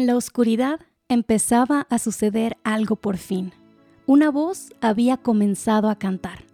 En 0.00 0.06
la 0.06 0.16
oscuridad 0.16 0.80
empezaba 1.10 1.86
a 1.90 1.98
suceder 1.98 2.56
algo 2.64 2.96
por 2.96 3.18
fin. 3.18 3.52
Una 4.06 4.30
voz 4.30 4.72
había 4.80 5.18
comenzado 5.18 5.90
a 5.90 5.98
cantar. 5.98 6.46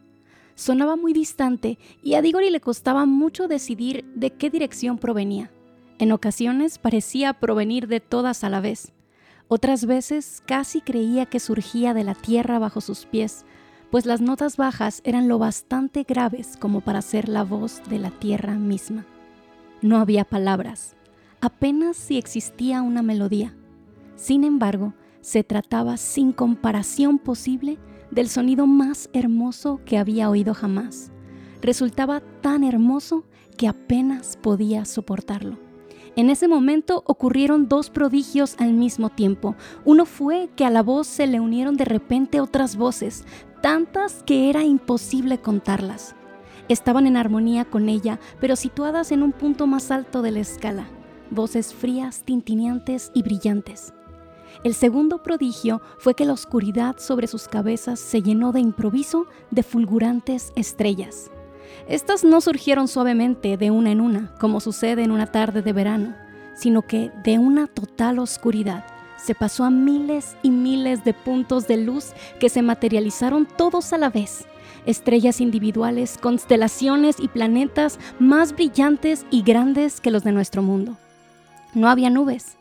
Sonaba 0.57 0.97
muy 0.97 1.13
distante 1.13 1.79
y 2.03 2.15
a 2.15 2.23
Digori 2.23 2.51
le 2.51 2.61
costaba 2.61 3.07
mucho 3.07 3.47
decidir 3.47 4.05
de 4.17 4.33
qué 4.33 4.51
dirección 4.51 4.99
provenía. 4.99 5.53
En 6.01 6.11
ocasiones 6.11 6.79
parecía 6.79 7.35
provenir 7.35 7.87
de 7.87 8.01
todas 8.01 8.43
a 8.43 8.51
la 8.51 8.61
vez. 8.61 8.93
Otras 9.47 9.87
veces 9.87 10.43
casi 10.45 10.81
creía 10.81 11.27
que 11.27 11.39
surgía 11.39 11.95
de 11.95 12.03
la 12.03 12.17
tierra 12.17 12.59
bajo 12.59 12.81
sus 12.81 13.07
pies, 13.07 13.45
pues 13.93 14.07
las 14.07 14.21
notas 14.21 14.57
bajas 14.57 15.03
eran 15.05 15.29
lo 15.29 15.39
bastante 15.39 16.03
graves 16.03 16.57
como 16.59 16.81
para 16.81 17.01
ser 17.01 17.29
la 17.29 17.45
voz 17.45 17.81
de 17.89 18.01
la 18.01 18.11
tierra 18.11 18.55
misma. 18.55 19.07
No 19.83 19.99
había 19.99 20.25
palabras, 20.25 20.96
apenas 21.47 21.97
si 21.97 22.19
existía 22.19 22.83
una 22.83 23.03
melodía. 23.03 23.55
Sin 24.17 24.43
embargo, 24.43 24.95
se 25.21 25.45
trataba 25.45 25.97
sin 25.97 26.33
comparación 26.33 27.19
posible 27.19 27.79
del 28.11 28.29
sonido 28.29 28.67
más 28.67 29.09
hermoso 29.13 29.81
que 29.85 29.97
había 29.97 30.29
oído 30.29 30.55
jamás. 30.55 31.13
Resultaba 31.63 32.21
tan 32.41 32.65
hermoso 32.65 33.25
que 33.57 33.69
apenas 33.69 34.37
podía 34.37 34.85
soportarlo. 34.85 35.57
En 36.17 36.31
ese 36.31 36.49
momento 36.49 37.05
ocurrieron 37.07 37.69
dos 37.69 37.91
prodigios 37.91 38.57
al 38.59 38.73
mismo 38.73 39.11
tiempo. 39.11 39.55
Uno 39.85 40.05
fue 40.05 40.51
que 40.57 40.65
a 40.65 40.71
la 40.71 40.83
voz 40.83 41.07
se 41.07 41.29
le 41.29 41.39
unieron 41.39 41.77
de 41.77 41.85
repente 41.85 42.41
otras 42.41 42.75
voces, 42.75 43.25
tantas 43.63 44.25
que 44.25 44.51
era 44.51 44.65
imposible 44.65 45.39
contarlas. 45.39 46.17
Estaban 46.69 47.07
en 47.07 47.17
armonía 47.17 47.65
con 47.67 47.89
ella, 47.89 48.19
pero 48.41 48.57
situadas 48.57 49.13
en 49.13 49.23
un 49.23 49.31
punto 49.31 49.69
más 49.69 49.93
alto 49.93 50.23
de 50.23 50.33
la 50.33 50.41
escala. 50.41 50.89
Voces 51.31 51.75
frías, 51.75 52.23
tintineantes 52.25 53.11
y 53.15 53.23
brillantes. 53.23 53.93
El 54.65 54.75
segundo 54.75 55.23
prodigio 55.23 55.83
fue 55.99 56.15
que 56.15 56.25
la 56.25 56.33
oscuridad 56.33 56.97
sobre 56.99 57.27
sus 57.27 57.49
cabezas 57.49 58.01
se 58.01 58.23
llenó 58.23 58.53
de 58.53 58.61
improviso 58.61 59.27
de 59.51 59.63
fulgurantes 59.63 60.53
estrellas. 60.57 61.31
Estas 61.89 62.25
no 62.25 62.41
surgieron 62.41 62.89
suavemente 62.89 63.57
de 63.57 63.71
una 63.71 63.91
en 63.91 64.01
una, 64.01 64.35
como 64.41 64.61
sucede 64.61 65.03
en 65.03 65.11
una 65.11 65.27
tarde 65.27 65.63
de 65.63 65.73
verano, 65.73 66.15
sino 66.55 66.83
que 66.83 67.11
de 67.25 67.39
una 67.39 67.67
total 67.67 68.19
oscuridad 68.19 68.85
se 69.17 69.35
pasó 69.35 69.65
a 69.65 69.71
miles 69.71 70.37
y 70.43 70.51
miles 70.51 71.05
de 71.05 71.15
puntos 71.15 71.67
de 71.67 71.77
luz 71.79 72.13
que 72.39 72.49
se 72.49 72.63
materializaron 72.63 73.47
todos 73.47 73.93
a 73.93 73.99
la 73.99 74.11
vez. 74.11 74.47
Estrellas 74.85 75.41
individuales, 75.41 76.19
constelaciones 76.21 77.17
y 77.19 77.29
planetas 77.29 77.99
más 78.19 78.53
brillantes 78.53 79.27
y 79.31 79.43
grandes 79.43 80.01
que 80.01 80.11
los 80.11 80.23
de 80.23 80.33
nuestro 80.33 80.63
mundo. 80.63 80.97
No 81.75 81.89
había 81.89 82.11
nubes, 82.11 82.57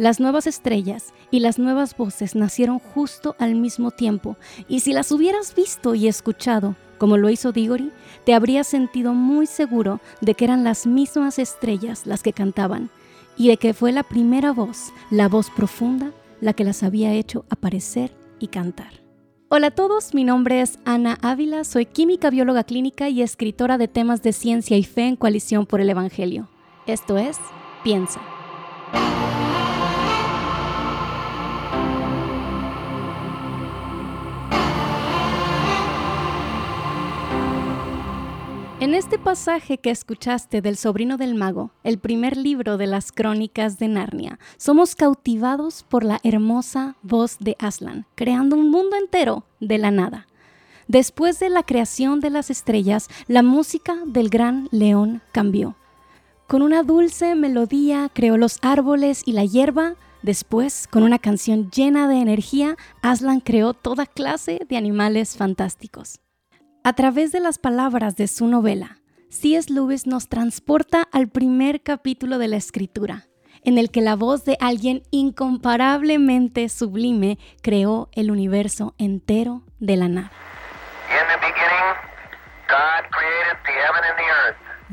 las 0.00 0.18
nuevas 0.18 0.46
estrellas 0.46 1.12
y 1.30 1.40
las 1.40 1.58
nuevas 1.58 1.94
voces 1.94 2.34
nacieron 2.34 2.78
justo 2.78 3.36
al 3.38 3.54
mismo 3.54 3.90
tiempo, 3.90 4.38
y 4.66 4.80
si 4.80 4.94
las 4.94 5.12
hubieras 5.12 5.54
visto 5.54 5.94
y 5.94 6.08
escuchado, 6.08 6.74
como 6.96 7.18
lo 7.18 7.28
hizo 7.28 7.52
Digori, 7.52 7.92
te 8.24 8.32
habrías 8.32 8.66
sentido 8.66 9.12
muy 9.12 9.46
seguro 9.46 10.00
de 10.22 10.34
que 10.34 10.46
eran 10.46 10.64
las 10.64 10.86
mismas 10.86 11.38
estrellas 11.38 12.06
las 12.06 12.22
que 12.22 12.32
cantaban, 12.32 12.88
y 13.36 13.48
de 13.48 13.58
que 13.58 13.74
fue 13.74 13.92
la 13.92 14.02
primera 14.02 14.52
voz, 14.52 14.92
la 15.10 15.28
voz 15.28 15.50
profunda, 15.50 16.12
la 16.40 16.54
que 16.54 16.64
las 16.64 16.82
había 16.82 17.12
hecho 17.12 17.44
aparecer 17.50 18.10
y 18.38 18.48
cantar. 18.48 19.02
Hola 19.50 19.66
a 19.66 19.70
todos, 19.70 20.14
mi 20.14 20.24
nombre 20.24 20.62
es 20.62 20.78
Ana 20.86 21.18
Ávila, 21.20 21.64
soy 21.64 21.84
química 21.84 22.30
bióloga 22.30 22.64
clínica 22.64 23.10
y 23.10 23.20
escritora 23.20 23.76
de 23.78 23.88
temas 23.88 24.22
de 24.22 24.32
ciencia 24.32 24.78
y 24.78 24.84
fe 24.84 25.08
en 25.08 25.16
coalición 25.16 25.66
por 25.66 25.82
el 25.82 25.90
Evangelio. 25.90 26.48
Esto 26.86 27.18
es 27.18 27.36
Piensa. 27.82 28.39
En 38.80 38.94
este 38.94 39.18
pasaje 39.18 39.76
que 39.76 39.90
escuchaste 39.90 40.62
del 40.62 40.78
sobrino 40.78 41.18
del 41.18 41.34
mago, 41.34 41.70
el 41.84 41.98
primer 41.98 42.38
libro 42.38 42.78
de 42.78 42.86
las 42.86 43.12
crónicas 43.12 43.78
de 43.78 43.88
Narnia, 43.88 44.38
somos 44.56 44.96
cautivados 44.96 45.84
por 45.86 46.02
la 46.02 46.18
hermosa 46.24 46.96
voz 47.02 47.36
de 47.40 47.56
Aslan, 47.58 48.06
creando 48.14 48.56
un 48.56 48.70
mundo 48.70 48.96
entero 48.96 49.44
de 49.60 49.76
la 49.76 49.90
nada. 49.90 50.26
Después 50.88 51.38
de 51.38 51.50
la 51.50 51.62
creación 51.62 52.20
de 52.20 52.30
las 52.30 52.50
estrellas, 52.50 53.08
la 53.28 53.42
música 53.42 53.96
del 54.06 54.30
gran 54.30 54.66
león 54.72 55.20
cambió. 55.30 55.76
Con 56.50 56.62
una 56.62 56.82
dulce 56.82 57.36
melodía 57.36 58.10
creó 58.12 58.36
los 58.36 58.58
árboles 58.62 59.22
y 59.24 59.34
la 59.34 59.44
hierba. 59.44 59.94
Después, 60.22 60.88
con 60.88 61.04
una 61.04 61.20
canción 61.20 61.70
llena 61.70 62.08
de 62.08 62.16
energía, 62.16 62.74
Aslan 63.02 63.38
creó 63.38 63.72
toda 63.72 64.04
clase 64.04 64.58
de 64.68 64.76
animales 64.76 65.36
fantásticos. 65.36 66.18
A 66.82 66.92
través 66.94 67.30
de 67.30 67.38
las 67.38 67.60
palabras 67.60 68.16
de 68.16 68.26
su 68.26 68.48
novela, 68.48 68.98
C.S. 69.28 69.72
Lewis 69.72 70.08
nos 70.08 70.28
transporta 70.28 71.06
al 71.12 71.28
primer 71.28 71.82
capítulo 71.84 72.38
de 72.38 72.48
la 72.48 72.56
escritura, 72.56 73.28
en 73.62 73.78
el 73.78 73.92
que 73.92 74.00
la 74.00 74.16
voz 74.16 74.44
de 74.44 74.56
alguien 74.60 75.04
incomparablemente 75.12 76.68
sublime 76.68 77.38
creó 77.62 78.08
el 78.10 78.32
universo 78.32 78.96
entero 78.98 79.62
de 79.78 79.96
la 79.96 80.08
nada. 80.08 80.32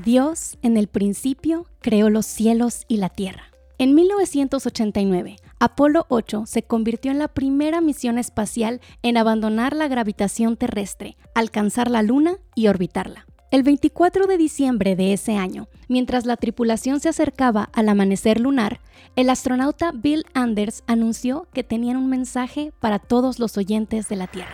Dios 0.04 0.60
en 0.62 0.78
el 0.78 0.88
principio 0.88 1.66
creó 1.82 2.12
los 2.12 2.28
cielos 2.28 2.86
y 2.88 2.98
la 2.98 3.10
tierra. 3.10 3.52
En 3.80 3.96
1989, 3.96 5.38
Apolo 5.60 6.06
8 6.10 6.46
se 6.46 6.62
convirtió 6.62 7.10
en 7.10 7.18
la 7.18 7.28
primera 7.28 7.82
misión 7.82 8.20
espacial 8.20 8.80
en 9.02 9.18
abandonar 9.18 9.76
la 9.76 9.88
gravitación 9.88 10.56
terrestre, 10.56 11.18
alcanzar 11.34 11.90
la 11.90 12.04
Luna 12.04 12.38
y 12.54 12.68
orbitarla. 12.68 13.26
El 13.50 13.64
24 13.64 14.28
de 14.28 14.38
diciembre 14.38 14.96
de 14.96 15.14
ese 15.14 15.36
año, 15.36 15.68
mientras 15.88 16.26
la 16.26 16.38
tripulación 16.38 17.00
se 17.00 17.10
acercaba 17.10 17.70
al 17.74 17.90
amanecer 17.90 18.40
lunar, 18.40 18.80
el 19.16 19.32
astronauta 19.32 19.92
Bill 19.96 20.26
Anders 20.36 20.84
anunció 20.86 21.48
que 21.54 21.64
tenían 21.64 21.98
un 21.98 22.10
mensaje 22.10 22.72
para 22.80 23.00
todos 23.00 23.40
los 23.40 23.58
oyentes 23.58 24.10
de 24.10 24.16
la 24.16 24.28
Tierra. 24.28 24.54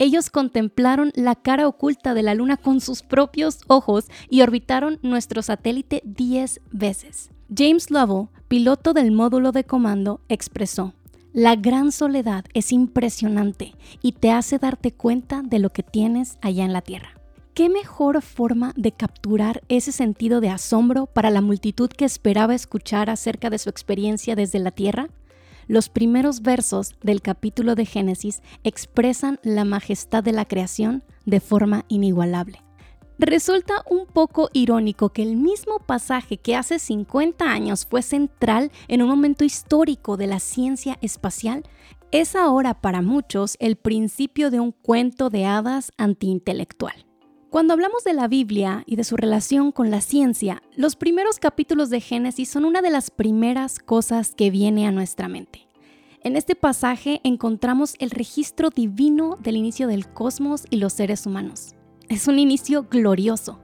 Ellos 0.00 0.30
contemplaron 0.30 1.12
la 1.14 1.34
cara 1.34 1.68
oculta 1.68 2.14
de 2.14 2.22
la 2.22 2.34
Luna 2.34 2.56
con 2.56 2.80
sus 2.80 3.02
propios 3.02 3.58
ojos 3.66 4.06
y 4.30 4.40
orbitaron 4.40 4.98
nuestro 5.02 5.42
satélite 5.42 6.00
10 6.06 6.62
veces. 6.72 7.28
James 7.54 7.90
Lovell, 7.90 8.28
piloto 8.48 8.94
del 8.94 9.12
módulo 9.12 9.52
de 9.52 9.64
comando, 9.64 10.22
expresó, 10.30 10.94
La 11.34 11.54
gran 11.54 11.92
soledad 11.92 12.46
es 12.54 12.72
impresionante 12.72 13.74
y 14.00 14.12
te 14.12 14.30
hace 14.30 14.56
darte 14.58 14.90
cuenta 14.90 15.42
de 15.42 15.58
lo 15.58 15.68
que 15.68 15.82
tienes 15.82 16.38
allá 16.40 16.64
en 16.64 16.72
la 16.72 16.80
Tierra. 16.80 17.20
¿Qué 17.52 17.68
mejor 17.68 18.22
forma 18.22 18.72
de 18.76 18.92
capturar 18.92 19.60
ese 19.68 19.92
sentido 19.92 20.40
de 20.40 20.48
asombro 20.48 21.08
para 21.08 21.28
la 21.28 21.42
multitud 21.42 21.90
que 21.90 22.06
esperaba 22.06 22.54
escuchar 22.54 23.10
acerca 23.10 23.50
de 23.50 23.58
su 23.58 23.68
experiencia 23.68 24.34
desde 24.34 24.60
la 24.60 24.70
Tierra? 24.70 25.10
Los 25.70 25.88
primeros 25.88 26.42
versos 26.42 26.96
del 27.00 27.22
capítulo 27.22 27.76
de 27.76 27.86
Génesis 27.86 28.42
expresan 28.64 29.38
la 29.44 29.64
majestad 29.64 30.24
de 30.24 30.32
la 30.32 30.44
creación 30.44 31.04
de 31.26 31.38
forma 31.38 31.84
inigualable. 31.86 32.60
Resulta 33.20 33.84
un 33.88 34.06
poco 34.06 34.50
irónico 34.52 35.10
que 35.10 35.22
el 35.22 35.36
mismo 35.36 35.78
pasaje 35.78 36.38
que 36.38 36.56
hace 36.56 36.80
50 36.80 37.44
años 37.44 37.86
fue 37.86 38.02
central 38.02 38.72
en 38.88 39.00
un 39.00 39.10
momento 39.10 39.44
histórico 39.44 40.16
de 40.16 40.26
la 40.26 40.40
ciencia 40.40 40.98
espacial 41.02 41.62
es 42.10 42.34
ahora 42.34 42.74
para 42.80 43.00
muchos 43.00 43.56
el 43.60 43.76
principio 43.76 44.50
de 44.50 44.58
un 44.58 44.72
cuento 44.72 45.30
de 45.30 45.46
hadas 45.46 45.92
antiintelectual. 45.98 47.06
Cuando 47.50 47.72
hablamos 47.72 48.04
de 48.04 48.14
la 48.14 48.28
Biblia 48.28 48.84
y 48.86 48.94
de 48.94 49.02
su 49.02 49.16
relación 49.16 49.72
con 49.72 49.90
la 49.90 50.00
ciencia, 50.00 50.62
los 50.76 50.94
primeros 50.94 51.40
capítulos 51.40 51.90
de 51.90 52.00
Génesis 52.00 52.48
son 52.48 52.64
una 52.64 52.80
de 52.80 52.90
las 52.90 53.10
primeras 53.10 53.80
cosas 53.80 54.36
que 54.36 54.52
viene 54.52 54.86
a 54.86 54.92
nuestra 54.92 55.26
mente. 55.26 55.66
En 56.22 56.36
este 56.36 56.54
pasaje 56.54 57.22
encontramos 57.24 57.94
el 57.98 58.10
registro 58.10 58.68
divino 58.68 59.38
del 59.40 59.56
inicio 59.56 59.88
del 59.88 60.06
cosmos 60.06 60.64
y 60.68 60.76
los 60.76 60.92
seres 60.92 61.24
humanos. 61.24 61.74
Es 62.10 62.28
un 62.28 62.38
inicio 62.38 62.86
glorioso. 62.90 63.60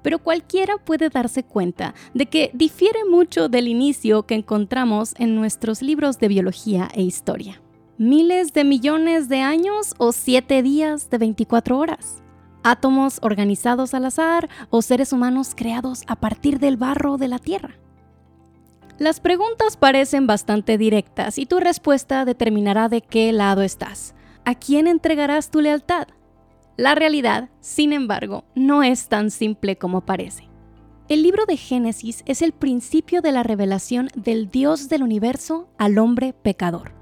pero 0.00 0.20
cualquiera 0.20 0.78
puede 0.78 1.10
darse 1.10 1.42
cuenta 1.42 1.92
de 2.14 2.26
que 2.26 2.52
difiere 2.54 3.00
mucho 3.04 3.48
del 3.48 3.66
inicio 3.66 4.26
que 4.26 4.36
encontramos 4.36 5.12
en 5.18 5.34
nuestros 5.34 5.82
libros 5.82 6.20
de 6.20 6.28
biología 6.28 6.88
e 6.94 7.02
historia. 7.02 7.60
Miles 7.98 8.52
de 8.52 8.62
millones 8.62 9.28
de 9.28 9.40
años 9.40 9.94
o 9.98 10.12
siete 10.12 10.62
días 10.62 11.10
de 11.10 11.18
24 11.18 11.76
horas. 11.76 12.22
Átomos 12.62 13.18
organizados 13.22 13.92
al 13.92 14.04
azar 14.04 14.48
o 14.70 14.82
seres 14.82 15.12
humanos 15.12 15.54
creados 15.56 16.04
a 16.06 16.14
partir 16.14 16.60
del 16.60 16.76
barro 16.76 17.18
de 17.18 17.26
la 17.26 17.40
Tierra. 17.40 17.74
Las 18.98 19.20
preguntas 19.20 19.76
parecen 19.76 20.26
bastante 20.26 20.76
directas 20.76 21.38
y 21.38 21.46
tu 21.46 21.60
respuesta 21.60 22.24
determinará 22.24 22.88
de 22.88 23.00
qué 23.00 23.32
lado 23.32 23.62
estás. 23.62 24.16
¿A 24.44 24.56
quién 24.56 24.88
entregarás 24.88 25.52
tu 25.52 25.60
lealtad? 25.60 26.08
La 26.76 26.96
realidad, 26.96 27.48
sin 27.60 27.92
embargo, 27.92 28.44
no 28.56 28.82
es 28.82 29.08
tan 29.08 29.30
simple 29.30 29.78
como 29.78 30.00
parece. 30.00 30.48
El 31.08 31.22
libro 31.22 31.46
de 31.46 31.56
Génesis 31.56 32.24
es 32.26 32.42
el 32.42 32.50
principio 32.50 33.22
de 33.22 33.30
la 33.30 33.44
revelación 33.44 34.10
del 34.16 34.50
Dios 34.50 34.88
del 34.88 35.04
universo 35.04 35.68
al 35.78 35.96
hombre 35.98 36.32
pecador. 36.32 36.92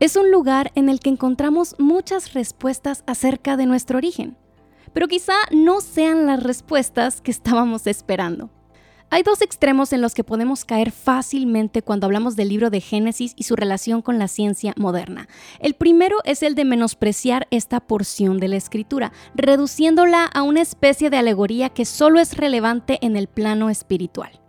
Es 0.00 0.16
un 0.16 0.32
lugar 0.32 0.72
en 0.74 0.88
el 0.88 0.98
que 0.98 1.10
encontramos 1.10 1.76
muchas 1.78 2.34
respuestas 2.34 3.04
acerca 3.06 3.56
de 3.56 3.66
nuestro 3.66 3.96
origen, 3.96 4.36
pero 4.92 5.06
quizá 5.06 5.34
no 5.52 5.80
sean 5.80 6.26
las 6.26 6.42
respuestas 6.42 7.20
que 7.20 7.30
estábamos 7.30 7.86
esperando. 7.86 8.50
Hay 9.10 9.22
dos 9.22 9.40
extremos 9.40 9.94
en 9.94 10.02
los 10.02 10.12
que 10.12 10.22
podemos 10.22 10.66
caer 10.66 10.90
fácilmente 10.90 11.80
cuando 11.80 12.04
hablamos 12.04 12.36
del 12.36 12.50
libro 12.50 12.68
de 12.68 12.82
Génesis 12.82 13.32
y 13.36 13.44
su 13.44 13.56
relación 13.56 14.02
con 14.02 14.18
la 14.18 14.28
ciencia 14.28 14.74
moderna. 14.76 15.28
El 15.60 15.72
primero 15.72 16.18
es 16.24 16.42
el 16.42 16.54
de 16.54 16.66
menospreciar 16.66 17.48
esta 17.50 17.80
porción 17.80 18.38
de 18.38 18.48
la 18.48 18.56
escritura, 18.56 19.12
reduciéndola 19.34 20.26
a 20.26 20.42
una 20.42 20.60
especie 20.60 21.08
de 21.08 21.16
alegoría 21.16 21.70
que 21.70 21.86
solo 21.86 22.20
es 22.20 22.36
relevante 22.36 22.98
en 23.00 23.16
el 23.16 23.28
plano 23.28 23.70
espiritual. 23.70 24.40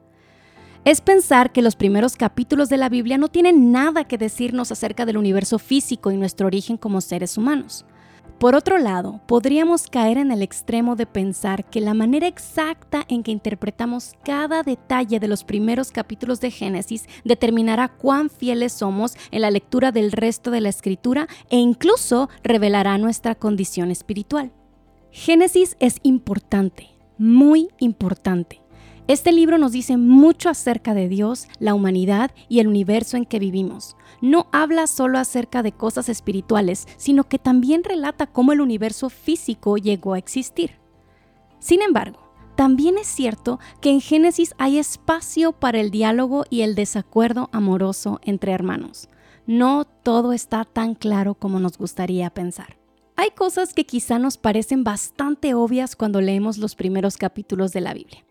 Es 0.83 1.00
pensar 1.00 1.53
que 1.53 1.61
los 1.61 1.77
primeros 1.77 2.17
capítulos 2.17 2.67
de 2.67 2.77
la 2.77 2.89
Biblia 2.89 3.17
no 3.17 3.29
tienen 3.29 3.71
nada 3.71 4.03
que 4.06 4.17
decirnos 4.17 4.73
acerca 4.73 5.06
del 5.06 5.17
universo 5.17 5.57
físico 5.57 6.11
y 6.11 6.17
nuestro 6.17 6.47
origen 6.47 6.75
como 6.75 7.00
seres 7.00 7.38
humanos. 7.38 7.85
Por 8.38 8.56
otro 8.56 8.78
lado, 8.78 9.20
podríamos 9.26 9.88
caer 9.88 10.18
en 10.18 10.31
el 10.31 10.42
extremo 10.42 10.96
de 10.96 11.06
pensar 11.06 11.66
que 11.70 11.81
la 11.81 11.94
manera 11.94 12.28
exacta 12.28 13.04
en 13.10 13.24
que 13.24 13.31
interpretamos 13.31 14.14
cada 14.24 14.64
detalle 14.64 15.20
de 15.20 15.28
los 15.28 15.44
primeros 15.44 15.92
capítulos 15.92 16.40
de 16.40 16.52
Génesis 16.52 17.06
determinará 17.26 17.90
cuán 17.90 18.30
fieles 18.30 18.72
somos 18.72 19.16
en 19.31 19.42
la 19.42 19.52
lectura 19.52 19.92
del 19.92 20.12
resto 20.12 20.52
de 20.52 20.62
la 20.62 20.70
escritura 20.70 21.28
e 21.50 21.58
incluso 21.58 22.30
revelará 22.44 22.98
nuestra 22.98 23.36
condición 23.36 23.92
espiritual. 23.92 24.54
Génesis 25.12 25.76
es 25.80 25.98
importante, 26.04 26.88
muy 27.18 27.70
importante. 27.80 28.58
Este 29.09 29.31
libro 29.31 29.57
nos 29.57 29.71
dice 29.71 29.97
mucho 29.97 30.50
acerca 30.50 30.94
de 30.94 31.09
Dios, 31.09 31.47
la 31.57 31.73
humanidad 31.73 32.29
y 32.47 32.59
el 32.59 32.67
universo 32.67 33.17
en 33.17 33.25
que 33.25 33.39
vivimos. 33.39 33.97
No 34.21 34.45
habla 34.51 34.85
solo 34.85 35.17
acerca 35.17 35.63
de 35.63 35.71
cosas 35.71 36.09
espirituales, 36.09 36.88
sino 36.95 37.23
que 37.23 37.39
también 37.39 37.83
relata 37.83 38.27
cómo 38.27 38.51
el 38.51 38.61
universo 38.61 39.09
físico 39.09 39.77
llegó 39.77 40.13
a 40.13 40.19
existir. 40.19 40.75
Sin 41.57 41.81
embargo, 41.81 42.19
también 42.56 43.00
es 43.00 43.07
cierto 43.07 43.59
que 43.81 43.89
en 43.89 44.00
Génesis 44.00 44.53
hay 44.59 44.77
espacio 44.77 45.53
para 45.53 45.79
el 45.79 45.89
diálogo 45.89 46.45
y 46.51 46.61
el 46.61 46.75
desacuerdo 46.75 47.50
amoroso 47.51 48.19
entre 48.23 48.51
hermanos. 48.51 49.09
No 49.47 49.85
todo 49.85 50.33
está 50.33 50.65
tan 50.65 50.94
claro 50.94 51.33
como 51.33 51.59
nos 51.59 51.79
gustaría 51.79 52.29
pensar. 52.29 52.77
Hay 53.15 53.31
cosas 53.31 53.73
que 53.73 53.88
quizá 53.88 54.19
nos 54.19 54.38
parecen 54.38 54.83
bastante 54.83 55.56
obvias 55.56 55.95
cuando 55.95 56.21
leemos 56.21 56.59
los 56.59 56.75
primeros 56.75 57.17
capítulos 57.17 57.73
de 57.73 57.81
la 57.81 57.95
Biblia. 57.95 58.23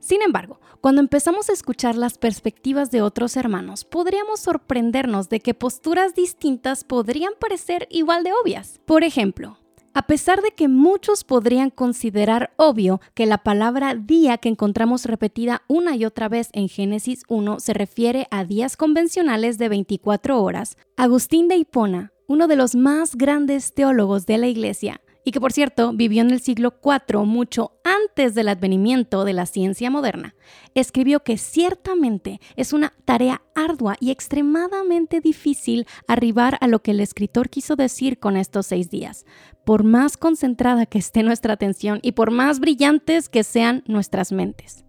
Sin 0.00 0.22
embargo, 0.22 0.60
cuando 0.80 1.00
empezamos 1.00 1.50
a 1.50 1.52
escuchar 1.52 1.96
las 1.96 2.18
perspectivas 2.18 2.90
de 2.90 3.02
otros 3.02 3.36
hermanos, 3.36 3.84
podríamos 3.84 4.40
sorprendernos 4.40 5.28
de 5.28 5.40
que 5.40 5.54
posturas 5.54 6.14
distintas 6.14 6.84
podrían 6.84 7.32
parecer 7.38 7.88
igual 7.90 8.22
de 8.22 8.32
obvias. 8.32 8.80
Por 8.84 9.02
ejemplo, 9.02 9.58
a 9.96 10.06
pesar 10.06 10.42
de 10.42 10.50
que 10.50 10.68
muchos 10.68 11.24
podrían 11.24 11.70
considerar 11.70 12.52
obvio 12.56 13.00
que 13.14 13.24
la 13.24 13.38
palabra 13.38 13.94
día 13.94 14.36
que 14.36 14.50
encontramos 14.50 15.06
repetida 15.06 15.62
una 15.68 15.96
y 15.96 16.04
otra 16.04 16.28
vez 16.28 16.50
en 16.52 16.68
Génesis 16.68 17.22
1 17.28 17.60
se 17.60 17.72
refiere 17.72 18.26
a 18.30 18.44
días 18.44 18.76
convencionales 18.76 19.56
de 19.56 19.70
24 19.70 20.42
horas, 20.42 20.76
Agustín 20.98 21.48
de 21.48 21.56
Hipona, 21.56 22.12
uno 22.26 22.46
de 22.46 22.56
los 22.56 22.74
más 22.74 23.16
grandes 23.16 23.72
teólogos 23.72 24.26
de 24.26 24.36
la 24.36 24.48
Iglesia, 24.48 25.00
y 25.26 25.32
que 25.32 25.40
por 25.40 25.52
cierto 25.52 25.92
vivió 25.92 26.22
en 26.22 26.30
el 26.30 26.40
siglo 26.40 26.74
IV 26.84 27.24
mucho 27.24 27.72
antes 27.82 28.36
del 28.36 28.48
advenimiento 28.48 29.24
de 29.24 29.32
la 29.32 29.44
ciencia 29.44 29.90
moderna, 29.90 30.36
escribió 30.74 31.24
que 31.24 31.36
ciertamente 31.36 32.40
es 32.54 32.72
una 32.72 32.92
tarea 33.04 33.42
ardua 33.56 33.96
y 33.98 34.12
extremadamente 34.12 35.20
difícil 35.20 35.84
arribar 36.06 36.58
a 36.60 36.68
lo 36.68 36.80
que 36.80 36.92
el 36.92 37.00
escritor 37.00 37.50
quiso 37.50 37.74
decir 37.74 38.20
con 38.20 38.36
estos 38.36 38.66
seis 38.66 38.88
días, 38.88 39.26
por 39.64 39.82
más 39.82 40.16
concentrada 40.16 40.86
que 40.86 40.98
esté 40.98 41.24
nuestra 41.24 41.54
atención 41.54 41.98
y 42.02 42.12
por 42.12 42.30
más 42.30 42.60
brillantes 42.60 43.28
que 43.28 43.42
sean 43.42 43.82
nuestras 43.88 44.30
mentes. 44.30 44.84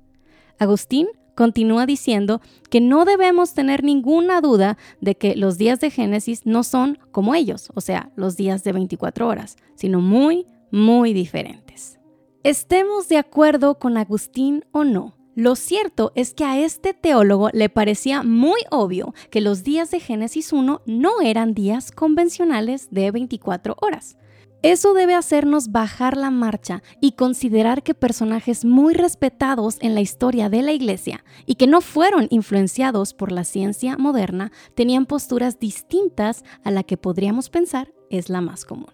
Agustín 0.60 1.08
continúa 1.38 1.86
diciendo 1.86 2.42
que 2.72 2.82
no 2.82 3.06
debemos 3.06 3.54
tener 3.54 3.84
ninguna 3.84 4.42
duda 4.42 4.76
de 5.02 5.16
que 5.16 5.36
los 5.36 5.60
días 5.60 5.80
de 5.80 5.92
Génesis 5.92 6.46
no 6.46 6.64
son 6.64 6.98
como 7.12 7.36
ellos, 7.36 7.70
o 7.76 7.82
sea, 7.82 8.12
los 8.16 8.36
días 8.36 8.64
de 8.64 8.72
24 8.74 9.28
horas, 9.28 9.56
sino 9.76 10.02
muy, 10.02 10.48
muy 10.72 11.14
diferentes. 11.14 12.00
Estemos 12.44 13.08
de 13.08 13.18
acuerdo 13.18 13.78
con 13.78 13.98
Agustín 13.98 14.66
o 14.72 14.84
no, 14.84 15.14
lo 15.36 15.56
cierto 15.56 16.12
es 16.16 16.34
que 16.34 16.44
a 16.44 16.58
este 16.60 16.96
teólogo 16.96 17.52
le 17.54 17.70
parecía 17.70 18.24
muy 18.24 18.60
obvio 18.72 19.14
que 19.30 19.40
los 19.40 19.64
días 19.64 19.92
de 19.92 20.00
Génesis 20.00 20.52
1 20.52 20.82
no 20.88 21.22
eran 21.22 21.54
días 21.54 21.92
convencionales 21.92 22.88
de 22.90 23.12
24 23.12 23.76
horas. 23.80 24.18
Eso 24.64 24.94
debe 24.94 25.14
hacernos 25.14 25.72
bajar 25.72 26.18
la 26.18 26.32
marcha 26.32 26.82
y 27.00 27.12
considerar 27.12 27.84
que 27.84 27.94
personajes 27.94 28.66
muy 28.66 28.96
respetados 28.96 29.78
en 29.82 29.94
la 29.94 30.02
historia 30.02 30.50
de 30.50 30.64
la 30.64 30.74
Iglesia 30.74 31.24
y 31.46 31.56
que 31.56 31.68
no 31.68 31.80
fueron 31.82 32.28
influenciados 32.32 33.14
por 33.14 33.32
la 33.32 33.44
ciencia 33.44 33.98
moderna 33.98 34.52
tenían 34.74 35.06
posturas 35.06 35.60
distintas 35.60 36.44
a 36.64 36.72
la 36.72 36.84
que 36.84 36.98
podríamos 36.98 37.50
pensar 37.50 37.94
es 38.10 38.30
la 38.30 38.42
más 38.42 38.66
común. 38.66 38.92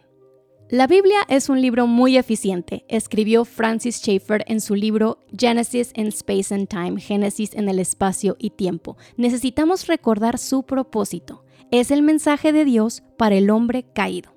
La 0.69 0.88
Biblia 0.88 1.19
es 1.27 1.50
un 1.50 1.62
libro 1.62 1.88
muy 1.88 2.18
eficiente, 2.18 2.83
escribió 2.88 3.45
Francis 3.45 3.98
Schaeffer 3.98 4.44
en 4.48 4.60
su 4.60 4.75
libro 4.75 5.19
Genesis 5.38 5.92
in 5.95 6.07
Space 6.07 6.54
and 6.54 6.68
Time, 6.68 7.00
Génesis 7.00 7.54
en 7.54 7.69
el 7.69 7.80
espacio 7.80 8.36
y 8.39 8.50
tiempo. 8.50 8.98
Necesitamos 9.15 9.88
recordar 9.88 10.39
su 10.39 10.63
propósito. 10.63 11.45
Es 11.69 11.92
el 11.92 12.01
mensaje 12.01 12.51
de 12.53 12.65
Dios 12.65 13.03
para 13.17 13.36
el 13.36 13.50
hombre 13.50 13.86
caído. 13.93 14.33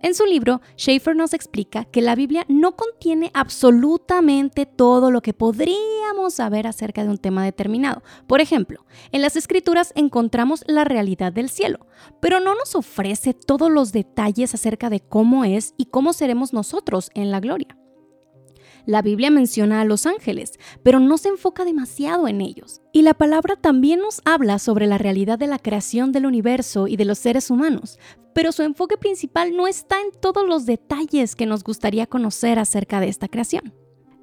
En 0.00 0.14
su 0.14 0.24
libro, 0.26 0.60
Schaeffer 0.76 1.16
nos 1.16 1.34
explica 1.34 1.84
que 1.84 2.02
la 2.02 2.14
Biblia 2.14 2.44
no 2.48 2.76
contiene 2.76 3.32
absolutamente 3.34 4.64
todo 4.64 5.10
lo 5.10 5.22
que 5.22 5.34
podríamos 5.34 6.34
saber 6.34 6.68
acerca 6.68 7.02
de 7.02 7.10
un 7.10 7.18
tema 7.18 7.44
determinado. 7.44 8.02
Por 8.28 8.40
ejemplo, 8.40 8.84
en 9.10 9.22
las 9.22 9.34
escrituras 9.34 9.92
encontramos 9.96 10.62
la 10.68 10.84
realidad 10.84 11.32
del 11.32 11.48
cielo, 11.48 11.86
pero 12.20 12.38
no 12.38 12.54
nos 12.54 12.76
ofrece 12.76 13.34
todos 13.34 13.72
los 13.72 13.90
detalles 13.90 14.54
acerca 14.54 14.88
de 14.88 15.00
cómo 15.00 15.44
es 15.44 15.74
y 15.76 15.86
cómo 15.86 16.12
seremos 16.12 16.52
nosotros 16.52 17.10
en 17.14 17.32
la 17.32 17.40
gloria. 17.40 17.76
La 18.88 19.02
Biblia 19.02 19.30
menciona 19.30 19.82
a 19.82 19.84
los 19.84 20.06
ángeles, 20.06 20.52
pero 20.82 20.98
no 20.98 21.18
se 21.18 21.28
enfoca 21.28 21.66
demasiado 21.66 22.26
en 22.26 22.40
ellos. 22.40 22.80
Y 22.90 23.02
la 23.02 23.12
palabra 23.12 23.54
también 23.54 24.00
nos 24.00 24.22
habla 24.24 24.58
sobre 24.58 24.86
la 24.86 24.96
realidad 24.96 25.38
de 25.38 25.46
la 25.46 25.58
creación 25.58 26.10
del 26.10 26.24
universo 26.24 26.88
y 26.88 26.96
de 26.96 27.04
los 27.04 27.18
seres 27.18 27.50
humanos, 27.50 27.98
pero 28.32 28.50
su 28.50 28.62
enfoque 28.62 28.96
principal 28.96 29.54
no 29.54 29.66
está 29.68 30.00
en 30.00 30.10
todos 30.18 30.48
los 30.48 30.64
detalles 30.64 31.36
que 31.36 31.44
nos 31.44 31.64
gustaría 31.64 32.06
conocer 32.06 32.58
acerca 32.58 32.98
de 32.98 33.08
esta 33.08 33.28
creación. 33.28 33.74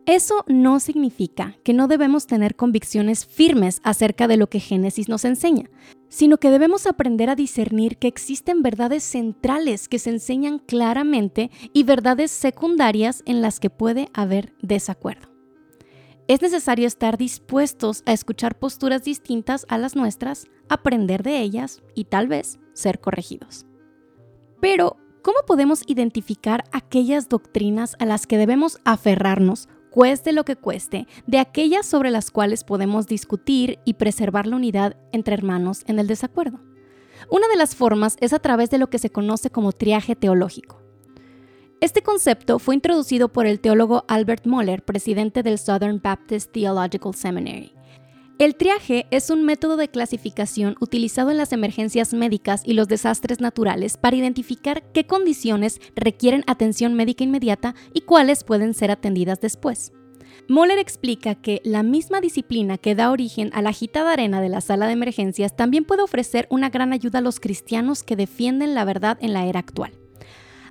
Eso 0.07 0.43
no 0.48 0.79
significa 0.79 1.55
que 1.63 1.74
no 1.74 1.88
debemos 1.88 2.25
tener 2.25 2.55
convicciones 2.55 3.24
firmes 3.24 3.81
acerca 3.84 4.27
de 4.27 4.38
lo 4.38 4.48
que 4.48 4.60
Génesis 4.60 5.10
nos 5.10 5.25
enseña, 5.25 5.69
sino 6.15 6.38
que 6.38 6.50
debemos 6.50 6.88
aprender 6.88 7.29
a 7.29 7.36
discernir 7.36 7.98
que 7.98 8.07
existen 8.07 8.62
verdades 8.62 9.03
centrales 9.03 9.89
que 9.89 10.00
se 10.00 10.12
enseñan 10.12 10.60
claramente 10.60 11.51
y 11.74 11.84
verdades 11.84 12.31
secundarias 12.31 13.22
en 13.25 13.41
las 13.41 13.60
que 13.60 13.69
puede 13.69 14.07
haber 14.13 14.53
desacuerdo. 14.62 15.27
Es 16.29 16.41
necesario 16.41 16.88
estar 16.88 17.17
dispuestos 17.17 18.01
a 18.05 18.13
escuchar 18.13 18.57
posturas 18.57 19.03
distintas 19.03 19.65
a 19.67 19.77
las 19.77 19.98
nuestras, 19.98 20.48
aprender 20.69 21.22
de 21.22 21.41
ellas 21.41 21.84
y 21.95 22.05
tal 22.05 22.29
vez 22.29 22.60
ser 22.72 23.01
corregidos. 23.01 23.65
Pero, 24.62 24.95
¿cómo 25.22 25.39
podemos 25.45 25.84
identificar 25.86 26.63
aquellas 26.72 27.27
doctrinas 27.27 27.98
a 28.00 28.05
las 28.05 28.25
que 28.25 28.38
debemos 28.38 28.79
aferrarnos 28.86 29.67
cueste 29.95 30.33
lo 30.33 30.43
que 30.43 30.57
cueste, 30.57 31.07
de 31.25 31.39
aquellas 31.39 31.85
sobre 31.85 32.11
las 32.11 32.29
cuales 32.29 32.65
podemos 32.65 33.07
discutir 33.07 33.79
y 33.85 33.93
preservar 33.93 34.45
la 34.45 34.57
unidad 34.57 34.97
entre 35.13 35.35
hermanos 35.35 35.85
en 35.87 35.99
el 35.99 36.07
desacuerdo. 36.07 36.59
Una 37.31 37.47
de 37.47 37.55
las 37.55 37.77
formas 37.77 38.17
es 38.19 38.33
a 38.33 38.39
través 38.39 38.69
de 38.69 38.77
lo 38.77 38.89
que 38.89 38.99
se 38.99 39.09
conoce 39.09 39.51
como 39.51 39.71
triaje 39.71 40.17
teológico. 40.17 40.81
Este 41.79 42.03
concepto 42.03 42.59
fue 42.59 42.75
introducido 42.75 43.29
por 43.31 43.45
el 43.45 43.61
teólogo 43.61 44.03
Albert 44.09 44.45
Moller, 44.45 44.83
presidente 44.83 45.43
del 45.43 45.57
Southern 45.57 46.01
Baptist 46.03 46.51
Theological 46.51 47.15
Seminary. 47.15 47.75
El 48.38 48.56
triaje 48.56 49.08
es 49.12 49.30
un 49.30 49.46
método 49.46 49.77
de 49.77 49.88
clasificación 49.88 50.75
utilizado 50.82 51.32
en 51.32 51.38
las 51.38 51.54
emergencias 51.54 52.13
médicas 52.13 52.63
y 52.65 52.74
los 52.74 52.89
desastres 52.89 53.39
naturales 53.39 53.96
para 53.96 54.18
identificar 54.18 54.84
qué 54.92 55.08
condiciones 55.08 55.80
requieren 55.96 56.44
atención 56.46 56.96
médica 56.96 57.24
inmediata 57.24 57.75
y 57.94 58.01
cuáles 58.01 58.44
pueden 58.44 58.74
ser 58.74 58.92
atendidas 58.92 59.39
después. 59.39 59.94
Moller 60.50 60.80
explica 60.80 61.36
que 61.36 61.62
la 61.63 61.82
misma 61.82 62.20
disciplina 62.20 62.77
que 62.77 62.94
da 62.94 63.10
origen 63.10 63.51
a 63.54 63.62
la 63.62 63.70
agitada 63.70 64.12
arena 64.12 64.42
de 64.42 64.50
la 64.50 64.60
sala 64.60 64.88
de 64.88 64.94
emergencias 64.94 65.56
también 65.56 65.86
puede 65.86 66.04
ofrecer 66.04 66.46
una 66.50 66.70
gran 66.70 66.92
ayuda 66.92 67.20
a 67.20 67.22
los 67.22 67.39
cristianos 67.39 68.04
que 68.04 68.18
defienden 68.18 68.75
la 68.75 68.84
verdad 68.84 69.18
en 69.22 69.32
la 69.32 69.46
era 69.46 69.62
actual. 69.62 69.94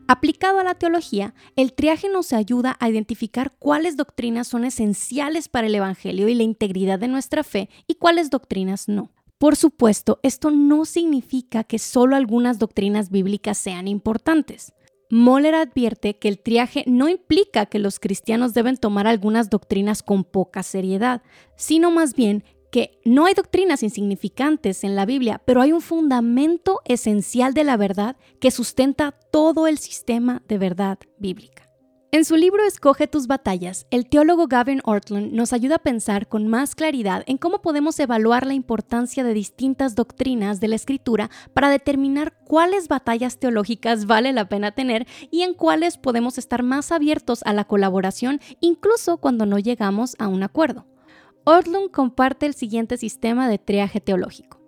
Aplicado 0.06 0.58
a 0.58 0.64
la 0.64 0.74
teología, 0.74 1.34
el 1.56 1.72
triaje 1.72 2.10
nos 2.10 2.34
ayuda 2.34 2.76
a 2.78 2.90
identificar 2.90 3.52
cuáles 3.58 3.96
doctrinas 3.96 4.46
son 4.46 4.64
esenciales 4.64 5.48
para 5.48 5.66
el 5.66 5.74
Evangelio 5.74 6.28
y 6.28 6.34
la 6.34 6.42
integridad 6.42 6.98
de 6.98 7.08
nuestra 7.08 7.42
fe 7.42 7.70
y 7.86 7.94
cuáles 7.94 8.28
doctrinas 8.28 8.86
no. 8.86 9.10
Por 9.38 9.56
supuesto, 9.56 10.20
esto 10.22 10.50
no 10.50 10.84
significa 10.84 11.64
que 11.64 11.78
solo 11.78 12.16
algunas 12.16 12.58
doctrinas 12.58 13.10
bíblicas 13.10 13.56
sean 13.56 13.88
importantes. 13.88 14.74
Moller 15.08 15.54
advierte 15.54 16.18
que 16.18 16.28
el 16.28 16.38
triaje 16.38 16.84
no 16.86 17.08
implica 17.08 17.66
que 17.66 17.78
los 17.78 17.98
cristianos 17.98 18.52
deben 18.52 18.76
tomar 18.76 19.06
algunas 19.06 19.48
doctrinas 19.48 20.02
con 20.02 20.24
poca 20.24 20.62
seriedad, 20.62 21.22
sino 21.56 21.90
más 21.90 22.14
bien 22.14 22.44
que 22.74 22.98
no 23.04 23.26
hay 23.26 23.34
doctrinas 23.34 23.84
insignificantes 23.84 24.82
en 24.82 24.96
la 24.96 25.06
Biblia, 25.06 25.40
pero 25.44 25.62
hay 25.62 25.70
un 25.70 25.80
fundamento 25.80 26.80
esencial 26.86 27.54
de 27.54 27.62
la 27.62 27.76
verdad 27.76 28.16
que 28.40 28.50
sustenta 28.50 29.12
todo 29.12 29.68
el 29.68 29.78
sistema 29.78 30.42
de 30.48 30.58
verdad 30.58 30.98
bíblica. 31.16 31.70
En 32.10 32.24
su 32.24 32.34
libro 32.34 32.64
Escoge 32.64 33.06
tus 33.06 33.28
batallas, 33.28 33.86
el 33.92 34.08
teólogo 34.08 34.48
Gavin 34.48 34.80
Ortland 34.82 35.32
nos 35.32 35.52
ayuda 35.52 35.76
a 35.76 35.82
pensar 35.84 36.26
con 36.26 36.48
más 36.48 36.74
claridad 36.74 37.22
en 37.28 37.38
cómo 37.38 37.62
podemos 37.62 37.96
evaluar 38.00 38.44
la 38.44 38.54
importancia 38.54 39.22
de 39.22 39.34
distintas 39.34 39.94
doctrinas 39.94 40.58
de 40.58 40.66
la 40.66 40.74
escritura 40.74 41.30
para 41.52 41.70
determinar 41.70 42.36
cuáles 42.44 42.88
batallas 42.88 43.38
teológicas 43.38 44.06
vale 44.06 44.32
la 44.32 44.48
pena 44.48 44.72
tener 44.72 45.06
y 45.30 45.42
en 45.42 45.54
cuáles 45.54 45.96
podemos 45.96 46.38
estar 46.38 46.64
más 46.64 46.90
abiertos 46.90 47.44
a 47.44 47.52
la 47.52 47.66
colaboración 47.66 48.40
incluso 48.58 49.18
cuando 49.18 49.46
no 49.46 49.60
llegamos 49.60 50.16
a 50.18 50.26
un 50.26 50.42
acuerdo. 50.42 50.86
Ortlund 51.46 51.90
comparte 51.90 52.46
el 52.46 52.54
siguiente 52.54 52.96
sistema 52.96 53.50
de 53.50 53.58
triaje 53.58 54.00
teológico. 54.00 54.62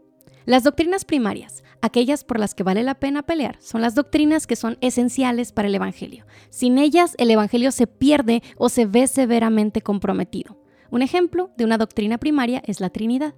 Las 0.45 0.62
doctrinas 0.62 1.06
primarias, 1.06 1.64
aquellas 1.80 2.23
por 2.23 2.38
las 2.38 2.54
que 2.54 2.64
vale 2.64 2.83
la 2.83 2.97
pena 2.97 3.23
pelear, 3.23 3.56
son 3.61 3.80
las 3.80 3.95
doctrinas 3.95 4.47
que 4.47 4.56
son 4.56 4.76
esenciales 4.83 5.52
para 5.52 5.68
el 5.68 5.75
Evangelio. 5.75 6.26
Sin 6.50 6.76
ellas, 6.76 7.14
el 7.16 7.30
Evangelio 7.30 7.73
se 7.73 7.87
pierde 7.87 8.42
o 8.59 8.68
se 8.68 8.85
ve 8.85 9.06
severamente 9.06 9.80
comprometido. 9.80 10.59
Un 10.90 11.00
ejemplo 11.00 11.50
de 11.56 11.64
una 11.64 11.78
doctrina 11.78 12.18
primaria 12.18 12.62
es 12.66 12.80
la 12.80 12.90
Trinidad. 12.90 13.35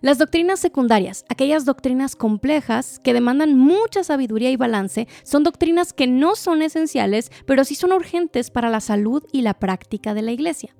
Las 0.00 0.16
doctrinas 0.16 0.58
secundarias, 0.58 1.26
aquellas 1.28 1.66
doctrinas 1.66 2.16
complejas 2.16 2.98
que 2.98 3.12
demandan 3.12 3.58
mucha 3.58 4.04
sabiduría 4.04 4.50
y 4.50 4.56
balance, 4.56 5.06
son 5.22 5.44
doctrinas 5.44 5.92
que 5.92 6.06
no 6.06 6.34
son 6.34 6.62
esenciales, 6.62 7.30
pero 7.44 7.64
sí 7.64 7.74
son 7.74 7.92
urgentes 7.92 8.50
para 8.50 8.70
la 8.70 8.80
salud 8.80 9.22
y 9.32 9.42
la 9.42 9.52
práctica 9.54 10.14
de 10.14 10.22
la 10.22 10.32
Iglesia. 10.32 10.74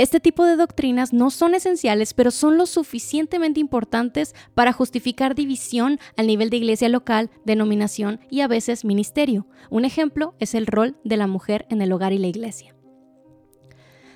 Este 0.00 0.18
tipo 0.18 0.46
de 0.46 0.56
doctrinas 0.56 1.12
no 1.12 1.28
son 1.28 1.54
esenciales, 1.54 2.14
pero 2.14 2.30
son 2.30 2.56
lo 2.56 2.64
suficientemente 2.64 3.60
importantes 3.60 4.34
para 4.54 4.72
justificar 4.72 5.34
división 5.34 5.98
al 6.16 6.26
nivel 6.26 6.48
de 6.48 6.56
iglesia 6.56 6.88
local, 6.88 7.28
denominación 7.44 8.18
y 8.30 8.40
a 8.40 8.48
veces 8.48 8.86
ministerio. 8.86 9.46
Un 9.68 9.84
ejemplo 9.84 10.34
es 10.38 10.54
el 10.54 10.66
rol 10.66 10.96
de 11.04 11.18
la 11.18 11.26
mujer 11.26 11.66
en 11.68 11.82
el 11.82 11.92
hogar 11.92 12.14
y 12.14 12.18
la 12.18 12.28
iglesia. 12.28 12.74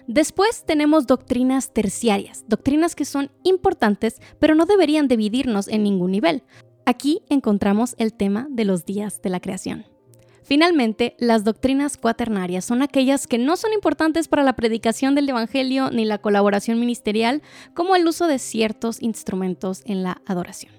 Después 0.07 0.65
tenemos 0.65 1.07
doctrinas 1.07 1.75
terciarias, 1.75 2.47
doctrinas 2.49 2.95
que 2.95 3.05
son 3.05 3.31
importantes, 3.43 4.23
pero 4.39 4.55
no 4.55 4.65
deberían 4.65 5.07
dividirnos 5.07 5.69
en 5.69 5.83
ningún 5.83 6.13
nivel. 6.13 6.45
Aquí 6.87 7.21
encontramos 7.29 7.95
el 7.99 8.15
tema 8.15 8.47
de 8.49 8.65
los 8.65 8.87
días 8.87 9.21
de 9.21 9.29
la 9.29 9.41
creación. 9.41 9.85
Finalmente, 10.45 11.17
las 11.19 11.43
doctrinas 11.43 11.97
cuaternarias 11.97 12.67
son 12.67 12.83
aquellas 12.83 13.27
que 13.27 13.39
no 13.39 13.57
son 13.57 13.73
importantes 13.73 14.29
para 14.29 14.43
la 14.43 14.53
predicación 14.55 15.15
del 15.15 15.31
Evangelio 15.31 15.91
ni 15.91 16.05
la 16.05 16.19
colaboración 16.19 16.79
ministerial, 16.79 17.41
como 17.73 17.97
el 17.97 18.07
uso 18.07 18.27
de 18.27 18.39
ciertos 18.39 19.01
instrumentos 19.01 19.83
en 19.87 20.03
la 20.03 20.21
adoración. 20.27 20.75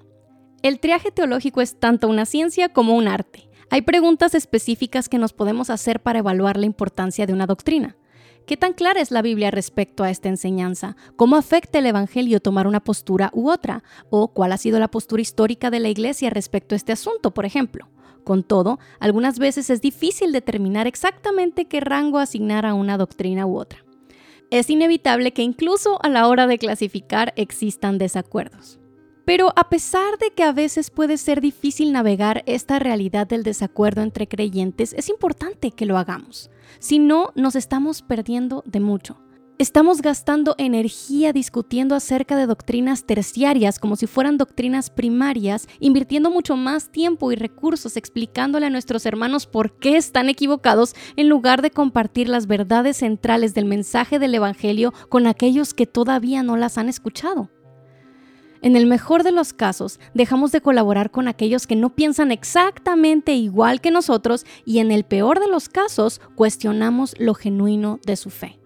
El 0.62 0.79
triaje 0.79 1.12
teológico 1.12 1.62
es 1.62 1.79
tanto 1.79 2.07
una 2.07 2.27
ciencia 2.27 2.69
como 2.69 2.95
un 2.95 3.07
arte. 3.07 3.50
Hay 3.72 3.81
preguntas 3.81 4.36
específicas 4.36 5.10
que 5.10 5.17
nos 5.17 5.34
podemos 5.34 5.72
hacer 5.72 6.00
para 6.00 6.19
evaluar 6.19 6.57
la 6.57 6.67
importancia 6.67 7.25
de 7.25 7.34
una 7.34 7.48
doctrina. 7.48 7.98
¿Qué 8.45 8.57
tan 8.57 8.74
clara 8.74 9.01
es 9.01 9.10
la 9.10 9.24
Biblia 9.24 9.50
respecto 9.50 10.03
a 10.03 10.12
esta 10.12 10.29
enseñanza? 10.29 10.95
¿Cómo 11.15 11.36
afecta 11.36 11.79
el 11.79 11.88
Evangelio 11.88 12.39
tomar 12.39 12.67
una 12.67 12.84
postura 12.84 13.31
u 13.34 13.50
otra? 13.50 13.84
¿O 14.12 14.27
cuál 14.27 14.51
ha 14.51 14.57
sido 14.57 14.77
la 14.77 14.91
postura 14.91 15.24
histórica 15.24 15.72
de 15.72 15.79
la 15.79 15.89
Iglesia 15.89 16.29
respecto 16.29 16.75
a 16.75 16.77
este 16.77 16.91
asunto, 16.91 17.34
por 17.34 17.45
ejemplo? 17.45 17.89
Con 18.25 18.44
todo, 18.44 18.79
algunas 19.00 19.39
veces 19.39 19.70
es 19.70 19.82
difícil 19.82 20.32
determinar 20.32 20.88
exactamente 20.88 21.65
qué 21.65 21.79
rango 21.79 22.17
asignar 22.17 22.65
a 22.65 22.74
una 22.74 22.98
doctrina 22.98 23.46
u 23.46 23.58
otra. 23.58 23.86
Es 24.50 24.70
inevitable 24.70 25.32
que 25.32 25.44
incluso 25.44 26.03
a 26.03 26.10
la 26.10 26.27
hora 26.27 26.48
de 26.48 26.58
clasificar 26.58 27.34
existan 27.38 28.00
desacuerdos. 28.00 28.79
Pero 29.25 29.53
a 29.55 29.70
pesar 29.70 30.17
de 30.17 30.32
que 30.32 30.44
a 30.44 30.51
veces 30.51 30.89
puede 30.89 31.17
ser 31.17 31.39
difícil 31.39 31.91
navegar 31.91 32.44
esta 32.48 32.79
realidad 32.79 33.27
del 33.27 33.44
desacuerdo 33.44 34.01
entre 34.01 34.27
creyentes, 34.27 34.94
es 34.94 35.08
importante 35.10 35.72
que 35.72 35.86
lo 35.86 35.98
hagamos. 35.98 36.50
Si 36.79 36.98
no, 36.98 37.32
nos 37.36 37.55
estamos 37.55 38.01
perdiendo 38.01 38.63
de 38.65 38.79
mucho. 38.79 39.17
Estamos 39.57 40.01
gastando 40.01 40.53
energía 40.57 41.31
discutiendo 41.31 41.95
acerca 41.95 42.35
de 42.35 42.45
doctrinas 42.45 43.05
terciarias 43.05 43.79
como 43.79 43.95
si 43.95 44.05
fueran 44.05 44.38
doctrinas 44.38 44.89
primarias, 44.89 45.69
invirtiendo 45.79 46.29
mucho 46.29 46.57
más 46.57 46.89
tiempo 46.91 47.31
y 47.31 47.38
recursos 47.38 47.95
explicándole 47.95 48.65
a 48.65 48.69
nuestros 48.69 49.05
hermanos 49.05 49.47
por 49.47 49.79
qué 49.79 49.95
están 49.95 50.27
equivocados 50.27 50.93
en 51.15 51.29
lugar 51.29 51.62
de 51.62 51.71
compartir 51.71 52.27
las 52.27 52.47
verdades 52.47 52.97
centrales 52.97 53.53
del 53.53 53.63
mensaje 53.63 54.19
del 54.19 54.35
Evangelio 54.35 54.93
con 55.07 55.25
aquellos 55.25 55.74
que 55.74 55.85
todavía 55.85 56.43
no 56.43 56.57
las 56.57 56.77
han 56.77 56.89
escuchado. 56.89 57.50
En 58.62 58.75
el 58.75 58.88
mejor 58.88 59.24
de 59.24 59.31
los 59.31 59.53
casos, 59.53 60.01
dejamos 60.13 60.51
de 60.51 60.59
colaborar 60.59 61.12
con 61.12 61.29
aquellos 61.29 61.65
que 61.65 61.77
no 61.77 61.95
piensan 61.95 62.33
exactamente 62.33 63.35
igual 63.35 63.79
que 63.79 63.91
nosotros 63.91 64.45
y 64.65 64.79
en 64.79 64.91
el 64.91 65.05
peor 65.05 65.39
de 65.39 65.47
los 65.47 65.69
casos, 65.69 66.19
cuestionamos 66.35 67.15
lo 67.19 67.35
genuino 67.35 68.01
de 68.05 68.17
su 68.17 68.29
fe. 68.29 68.59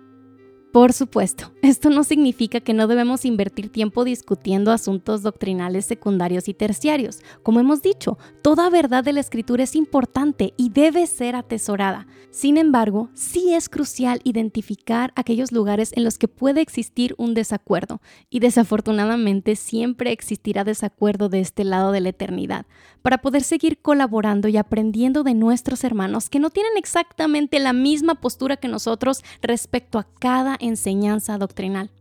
Por 0.72 0.94
supuesto, 0.94 1.52
esto 1.64 1.90
no 1.90 2.04
significa 2.04 2.60
que 2.60 2.76
no 2.76 2.86
debemos 2.86 3.26
invertir 3.26 3.72
tiempo 3.72 4.04
discutiendo 4.04 4.72
asuntos 4.72 5.24
doctrinales 5.24 5.86
secundarios 5.86 6.48
y 6.48 6.54
terciarios. 6.54 7.22
Como 7.42 7.60
hemos 7.60 7.82
dicho, 7.82 8.20
toda 8.44 8.70
verdad 8.70 9.04
de 9.04 9.14
la 9.14 9.20
escritura 9.20 9.64
es 9.64 9.76
importante 9.76 10.54
y 10.58 10.70
debe 10.70 11.08
ser 11.08 11.36
atesorada. 11.36 12.06
Sin 12.30 12.58
embargo, 12.58 13.10
sí 13.16 13.56
es 13.56 13.68
crucial 13.68 14.22
identificar 14.24 15.12
aquellos 15.16 15.52
lugares 15.52 15.92
en 15.96 16.04
los 16.04 16.20
que 16.20 16.28
puede 16.28 16.62
existir 16.62 17.16
un 17.18 17.34
desacuerdo, 17.34 18.02
y 18.30 18.40
desafortunadamente 18.40 19.56
siempre 19.56 20.12
existirá 20.12 20.64
desacuerdo 20.64 21.30
de 21.30 21.40
este 21.40 21.64
lado 21.64 21.92
de 21.92 22.02
la 22.02 22.10
eternidad, 22.10 22.68
para 23.02 23.18
poder 23.18 23.42
seguir 23.42 23.82
colaborando 23.82 24.48
y 24.48 24.58
aprendiendo 24.58 25.24
de 25.24 25.34
nuestros 25.34 25.84
hermanos 25.84 26.30
que 26.30 26.40
no 26.40 26.52
tienen 26.52 26.74
exactamente 26.78 27.60
la 27.60 27.74
misma 27.74 28.16
postura 28.16 28.58
que 28.58 28.68
nosotros 28.68 29.24
respecto 29.42 29.98
a 29.98 30.08
cada 30.20 30.59
enseñanza 30.60 31.38
doctrinal. 31.38 31.92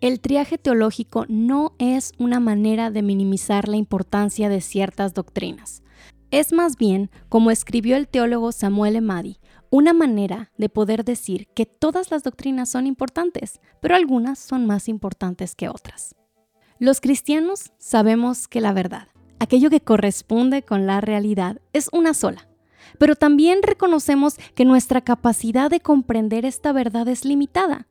El 0.00 0.20
triaje 0.20 0.58
teológico 0.58 1.24
no 1.28 1.72
es 1.78 2.12
una 2.18 2.40
manera 2.40 2.90
de 2.90 3.02
minimizar 3.02 3.68
la 3.68 3.76
importancia 3.76 4.48
de 4.48 4.60
ciertas 4.60 5.14
doctrinas. 5.14 5.82
Es 6.30 6.52
más 6.52 6.76
bien, 6.76 7.10
como 7.28 7.50
escribió 7.50 7.96
el 7.96 8.06
teólogo 8.06 8.52
Samuel 8.52 8.96
Emadi, 8.96 9.38
una 9.70 9.92
manera 9.92 10.50
de 10.56 10.68
poder 10.68 11.04
decir 11.04 11.48
que 11.54 11.66
todas 11.66 12.10
las 12.10 12.22
doctrinas 12.22 12.68
son 12.68 12.86
importantes, 12.86 13.60
pero 13.80 13.96
algunas 13.96 14.38
son 14.38 14.66
más 14.66 14.88
importantes 14.88 15.54
que 15.54 15.68
otras. 15.68 16.14
Los 16.78 17.00
cristianos 17.00 17.72
sabemos 17.78 18.46
que 18.46 18.60
la 18.60 18.72
verdad, 18.72 19.08
aquello 19.40 19.68
que 19.68 19.80
corresponde 19.80 20.62
con 20.62 20.86
la 20.86 21.00
realidad, 21.00 21.60
es 21.72 21.88
una 21.92 22.14
sola, 22.14 22.48
pero 22.98 23.16
también 23.16 23.62
reconocemos 23.62 24.36
que 24.54 24.64
nuestra 24.64 25.00
capacidad 25.00 25.70
de 25.70 25.80
comprender 25.80 26.44
esta 26.44 26.72
verdad 26.72 27.08
es 27.08 27.24
limitada. 27.24 27.88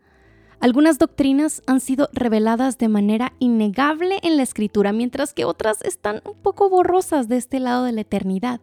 Algunas 0.60 0.98
doctrinas 0.98 1.62
han 1.68 1.80
sido 1.80 2.10
reveladas 2.14 2.80
de 2.80 2.88
manera 2.88 3.34
innegable 3.38 4.20
en 4.24 4.38
la 4.38 4.44
escritura, 4.44 4.92
mientras 4.92 5.34
que 5.34 5.46
otras 5.46 5.82
están 5.84 6.22
un 6.26 6.34
poco 6.34 6.68
borrosas 6.70 7.28
de 7.28 7.38
este 7.38 7.60
lado 7.60 7.84
de 7.84 7.92
la 7.92 8.02
eternidad. 8.02 8.60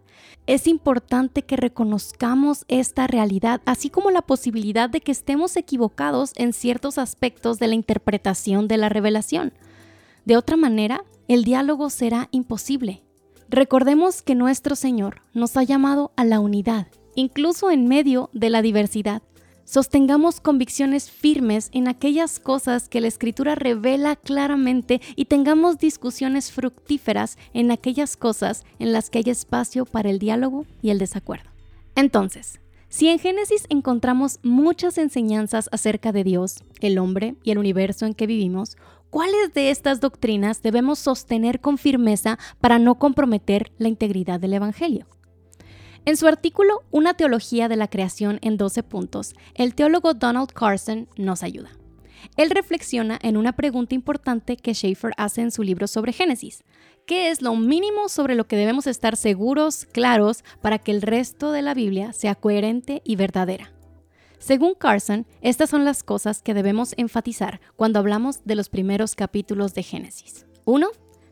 Es 0.46 0.66
importante 0.66 1.42
que 1.42 1.56
reconozcamos 1.56 2.64
esta 2.66 3.06
realidad, 3.06 3.62
así 3.64 3.90
como 3.90 4.10
la 4.10 4.22
posibilidad 4.22 4.90
de 4.90 5.00
que 5.00 5.12
estemos 5.12 5.56
equivocados 5.56 6.32
en 6.34 6.52
ciertos 6.52 6.98
aspectos 6.98 7.60
de 7.60 7.68
la 7.68 7.76
interpretación 7.76 8.66
de 8.66 8.76
la 8.76 8.88
revelación. 8.88 9.52
De 10.24 10.36
otra 10.36 10.56
manera, 10.56 11.04
el 11.28 11.44
diálogo 11.44 11.90
será 11.90 12.28
imposible. 12.32 13.04
Recordemos 13.48 14.20
que 14.20 14.34
nuestro 14.34 14.74
Señor 14.74 15.22
nos 15.32 15.56
ha 15.56 15.62
llamado 15.62 16.12
a 16.16 16.24
la 16.24 16.40
unidad 16.40 16.88
incluso 17.14 17.70
en 17.70 17.86
medio 17.88 18.30
de 18.32 18.50
la 18.50 18.62
diversidad. 18.62 19.22
Sostengamos 19.64 20.40
convicciones 20.40 21.10
firmes 21.10 21.70
en 21.72 21.88
aquellas 21.88 22.38
cosas 22.38 22.88
que 22.88 23.00
la 23.00 23.08
Escritura 23.08 23.54
revela 23.54 24.14
claramente 24.14 25.00
y 25.16 25.24
tengamos 25.24 25.78
discusiones 25.78 26.52
fructíferas 26.52 27.38
en 27.54 27.70
aquellas 27.70 28.16
cosas 28.16 28.64
en 28.78 28.92
las 28.92 29.08
que 29.08 29.18
hay 29.18 29.30
espacio 29.30 29.86
para 29.86 30.10
el 30.10 30.18
diálogo 30.18 30.66
y 30.82 30.90
el 30.90 30.98
desacuerdo. 30.98 31.48
Entonces, 31.96 32.60
si 32.90 33.08
en 33.08 33.18
Génesis 33.18 33.66
encontramos 33.70 34.38
muchas 34.42 34.98
enseñanzas 34.98 35.70
acerca 35.72 36.12
de 36.12 36.24
Dios, 36.24 36.62
el 36.80 36.98
hombre 36.98 37.34
y 37.42 37.50
el 37.50 37.58
universo 37.58 38.04
en 38.04 38.14
que 38.14 38.26
vivimos, 38.26 38.76
¿cuáles 39.08 39.54
de 39.54 39.70
estas 39.70 39.98
doctrinas 40.00 40.60
debemos 40.60 40.98
sostener 40.98 41.60
con 41.60 41.78
firmeza 41.78 42.38
para 42.60 42.78
no 42.78 42.96
comprometer 42.96 43.72
la 43.78 43.88
integridad 43.88 44.38
del 44.38 44.52
Evangelio? 44.52 45.06
En 46.06 46.18
su 46.18 46.26
artículo 46.26 46.82
Una 46.90 47.14
teología 47.14 47.68
de 47.68 47.76
la 47.76 47.88
creación 47.88 48.38
en 48.42 48.58
12 48.58 48.82
puntos, 48.82 49.34
el 49.54 49.74
teólogo 49.74 50.12
Donald 50.12 50.52
Carson 50.52 51.08
nos 51.16 51.42
ayuda. 51.42 51.70
Él 52.36 52.50
reflexiona 52.50 53.18
en 53.22 53.38
una 53.38 53.52
pregunta 53.52 53.94
importante 53.94 54.58
que 54.58 54.74
Schaeffer 54.74 55.12
hace 55.16 55.40
en 55.40 55.50
su 55.50 55.62
libro 55.62 55.86
sobre 55.86 56.12
Génesis. 56.12 56.62
¿Qué 57.06 57.30
es 57.30 57.40
lo 57.40 57.54
mínimo 57.56 58.10
sobre 58.10 58.34
lo 58.34 58.46
que 58.46 58.56
debemos 58.56 58.86
estar 58.86 59.16
seguros, 59.16 59.86
claros, 59.86 60.44
para 60.60 60.78
que 60.78 60.90
el 60.90 61.00
resto 61.00 61.52
de 61.52 61.62
la 61.62 61.72
Biblia 61.72 62.12
sea 62.12 62.34
coherente 62.34 63.00
y 63.04 63.16
verdadera? 63.16 63.72
Según 64.38 64.74
Carson, 64.74 65.26
estas 65.40 65.70
son 65.70 65.86
las 65.86 66.02
cosas 66.02 66.42
que 66.42 66.52
debemos 66.52 66.92
enfatizar 66.98 67.62
cuando 67.76 67.98
hablamos 67.98 68.44
de 68.44 68.56
los 68.56 68.68
primeros 68.68 69.14
capítulos 69.14 69.72
de 69.72 69.82
Génesis. 69.82 70.44
1. 70.66 70.86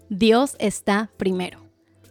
Dios 0.09 0.57
está 0.59 1.11
primero. 1.19 1.61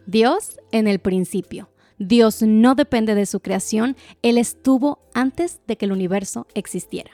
Dios 0.05 0.59
en 0.71 0.87
el 0.87 0.99
principio. 0.99 1.71
Dios 2.03 2.41
no 2.41 2.73
depende 2.73 3.13
de 3.13 3.27
su 3.27 3.41
creación, 3.41 3.95
Él 4.23 4.39
estuvo 4.39 4.97
antes 5.13 5.61
de 5.67 5.77
que 5.77 5.85
el 5.85 5.91
universo 5.91 6.47
existiera. 6.55 7.11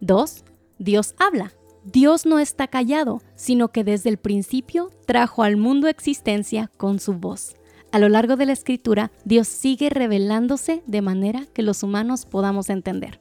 2. 0.00 0.42
Dios 0.78 1.14
habla. 1.18 1.52
Dios 1.84 2.24
no 2.24 2.38
está 2.38 2.66
callado, 2.66 3.20
sino 3.34 3.72
que 3.72 3.84
desde 3.84 4.08
el 4.08 4.16
principio 4.16 4.90
trajo 5.04 5.42
al 5.42 5.58
mundo 5.58 5.86
existencia 5.86 6.70
con 6.78 6.98
su 6.98 7.12
voz. 7.12 7.56
A 7.92 7.98
lo 7.98 8.08
largo 8.08 8.36
de 8.36 8.46
la 8.46 8.54
escritura, 8.54 9.12
Dios 9.26 9.48
sigue 9.48 9.90
revelándose 9.90 10.82
de 10.86 11.02
manera 11.02 11.44
que 11.52 11.60
los 11.60 11.82
humanos 11.82 12.24
podamos 12.24 12.70
entender. 12.70 13.20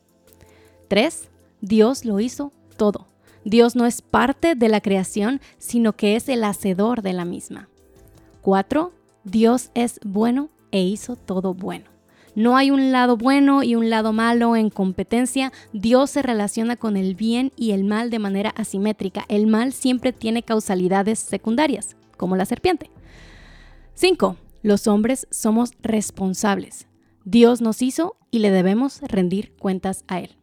3. 0.87 1.29
Dios 1.59 2.05
lo 2.05 2.21
hizo 2.21 2.53
todo. 2.77 3.09
Dios 3.43 3.75
no 3.75 3.85
es 3.85 4.01
parte 4.01 4.55
de 4.55 4.69
la 4.69 4.79
creación, 4.79 5.41
sino 5.57 5.97
que 5.97 6.15
es 6.15 6.29
el 6.29 6.41
hacedor 6.45 7.01
de 7.01 7.11
la 7.11 7.25
misma. 7.25 7.67
4. 8.43 8.93
Dios 9.25 9.71
es 9.73 9.99
bueno 10.05 10.49
e 10.71 10.81
hizo 10.81 11.15
todo 11.15 11.53
bueno. 11.53 11.85
No 12.35 12.55
hay 12.55 12.71
un 12.71 12.91
lado 12.91 13.17
bueno 13.17 13.63
y 13.63 13.75
un 13.75 13.89
lado 13.89 14.13
malo 14.13 14.55
en 14.55 14.69
competencia. 14.69 15.51
Dios 15.73 16.11
se 16.11 16.21
relaciona 16.21 16.75
con 16.75 16.95
el 16.95 17.15
bien 17.15 17.51
y 17.55 17.71
el 17.71 17.83
mal 17.83 18.09
de 18.09 18.19
manera 18.19 18.51
asimétrica. 18.51 19.25
El 19.27 19.47
mal 19.47 19.73
siempre 19.73 20.13
tiene 20.13 20.43
causalidades 20.43 21.19
secundarias, 21.19 21.95
como 22.17 22.35
la 22.35 22.45
serpiente. 22.45 22.91
5. 23.95 24.37
Los 24.61 24.87
hombres 24.87 25.27
somos 25.31 25.71
responsables. 25.81 26.87
Dios 27.25 27.61
nos 27.61 27.81
hizo 27.81 28.15
y 28.31 28.39
le 28.39 28.51
debemos 28.51 29.01
rendir 29.01 29.53
cuentas 29.57 30.03
a 30.07 30.19
Él. 30.19 30.37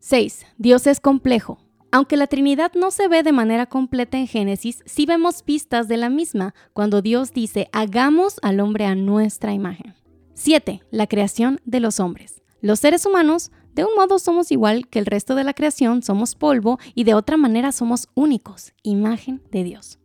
6. 0.00 0.46
Dios 0.58 0.86
es 0.86 1.00
complejo. 1.00 1.58
Aunque 1.90 2.18
la 2.18 2.26
Trinidad 2.26 2.72
no 2.74 2.90
se 2.90 3.08
ve 3.08 3.22
de 3.22 3.32
manera 3.32 3.66
completa 3.66 4.18
en 4.18 4.26
Génesis, 4.26 4.82
sí 4.84 5.06
vemos 5.06 5.42
pistas 5.42 5.88
de 5.88 5.96
la 5.96 6.10
misma 6.10 6.54
cuando 6.74 7.00
Dios 7.00 7.32
dice, 7.32 7.70
hagamos 7.72 8.36
al 8.42 8.60
hombre 8.60 8.84
a 8.84 8.94
nuestra 8.94 9.54
imagen. 9.54 9.94
7. 10.34 10.82
La 10.90 11.06
creación 11.06 11.60
de 11.64 11.80
los 11.80 11.98
hombres. 11.98 12.42
Los 12.60 12.80
seres 12.80 13.06
humanos, 13.06 13.50
de 13.74 13.84
un 13.84 13.94
modo 13.96 14.18
somos 14.18 14.52
igual 14.52 14.86
que 14.88 14.98
el 14.98 15.06
resto 15.06 15.34
de 15.34 15.44
la 15.44 15.54
creación, 15.54 16.02
somos 16.02 16.34
polvo 16.34 16.78
y 16.94 17.04
de 17.04 17.14
otra 17.14 17.38
manera 17.38 17.72
somos 17.72 18.08
únicos, 18.14 18.74
imagen 18.82 19.42
de 19.50 19.64
Dios. 19.64 19.98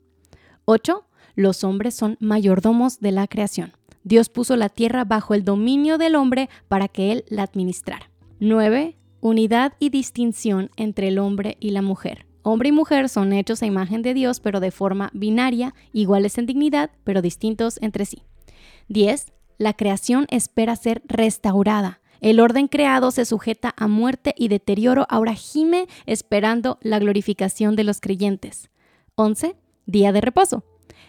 8. 0.66 1.06
Los 1.36 1.66
hombres 1.66 1.96
son 1.96 2.16
mayordomos 2.22 3.02
de 3.02 3.12
la 3.12 3.28
creación. 3.28 3.74
Dios 4.06 4.30
puso 4.30 4.56
la 4.56 4.70
tierra 4.70 5.04
bajo 5.04 5.34
el 5.34 5.44
dominio 5.44 5.98
del 5.98 6.16
hombre 6.16 6.50
para 6.70 6.88
que 6.88 7.12
él 7.12 7.26
la 7.28 7.44
administrara. 7.44 8.10
9. 8.40 8.98
Unidad 9.26 9.72
y 9.80 9.90
distinción 9.90 10.70
entre 10.76 11.08
el 11.08 11.18
hombre 11.18 11.56
y 11.62 11.70
la 11.70 11.82
mujer. 11.82 12.26
Hombre 12.42 12.68
y 12.68 12.72
mujer 12.74 13.08
son 13.08 13.32
hechos 13.32 13.64
a 13.64 13.66
imagen 13.66 14.02
de 14.02 14.14
Dios, 14.14 14.42
pero 14.42 14.60
de 14.60 14.70
forma 14.70 15.12
binaria, 15.14 15.74
iguales 15.94 16.38
en 16.38 16.46
dignidad, 16.46 16.92
pero 17.06 17.22
distintos 17.22 17.80
entre 17.82 18.06
sí. 18.06 18.24
10 18.90 19.32
la 19.58 19.72
creación 19.72 20.26
espera 20.30 20.76
ser 20.76 21.04
restaurada. 21.06 22.02
El 22.20 22.42
orden 22.42 22.68
creado 22.68 23.12
se 23.12 23.24
sujeta 23.24 23.74
a 23.78 23.88
muerte 23.88 24.36
y 24.38 24.50
deterioro, 24.50 25.06
ahora 25.08 25.36
gime 25.36 25.88
esperando 26.06 26.78
la 26.82 27.00
glorificación 27.00 27.78
de 27.78 27.86
los 27.86 28.02
creyentes. 28.02 28.72
11. 29.16 29.56
Día 29.86 30.12
de 30.12 30.20
reposo. 30.20 30.66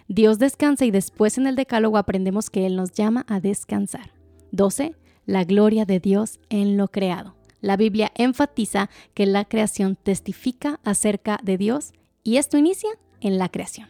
Dios 0.06 0.38
descansa 0.38 0.84
y 0.84 0.92
después 0.92 1.36
en 1.36 1.48
el 1.48 1.56
decálogo 1.56 1.98
aprendemos 1.98 2.48
que 2.48 2.64
Él 2.64 2.76
nos 2.76 2.92
llama 2.92 3.26
a 3.26 3.40
descansar. 3.40 4.12
12. 4.52 4.94
La 5.26 5.42
gloria 5.42 5.84
de 5.84 5.98
Dios 5.98 6.38
en 6.48 6.76
lo 6.76 6.86
creado. 6.86 7.34
La 7.64 7.78
Biblia 7.78 8.12
enfatiza 8.14 8.90
que 9.14 9.24
la 9.24 9.46
creación 9.46 9.96
testifica 9.96 10.80
acerca 10.84 11.40
de 11.42 11.56
Dios 11.56 11.94
y 12.22 12.36
esto 12.36 12.58
inicia 12.58 12.90
en 13.22 13.38
la 13.38 13.48
creación. 13.48 13.88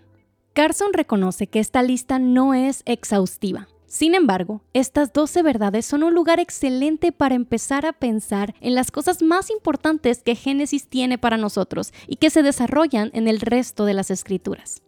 Carson 0.52 0.92
reconoce 0.92 1.48
que 1.48 1.58
esta 1.58 1.82
lista 1.82 2.20
no 2.20 2.54
es 2.54 2.84
exhaustiva. 2.86 3.66
Sin 3.88 4.14
embargo, 4.14 4.62
estas 4.74 5.12
12 5.12 5.42
verdades 5.42 5.86
son 5.86 6.04
un 6.04 6.14
lugar 6.14 6.38
excelente 6.38 7.10
para 7.10 7.34
empezar 7.34 7.84
a 7.84 7.92
pensar 7.92 8.54
en 8.60 8.76
las 8.76 8.92
cosas 8.92 9.22
más 9.22 9.50
importantes 9.50 10.22
que 10.22 10.36
Génesis 10.36 10.86
tiene 10.86 11.18
para 11.18 11.36
nosotros 11.36 11.92
y 12.06 12.14
que 12.14 12.30
se 12.30 12.44
desarrollan 12.44 13.10
en 13.12 13.26
el 13.26 13.40
resto 13.40 13.86
de 13.86 13.94
las 13.94 14.12
escrituras. 14.12 14.82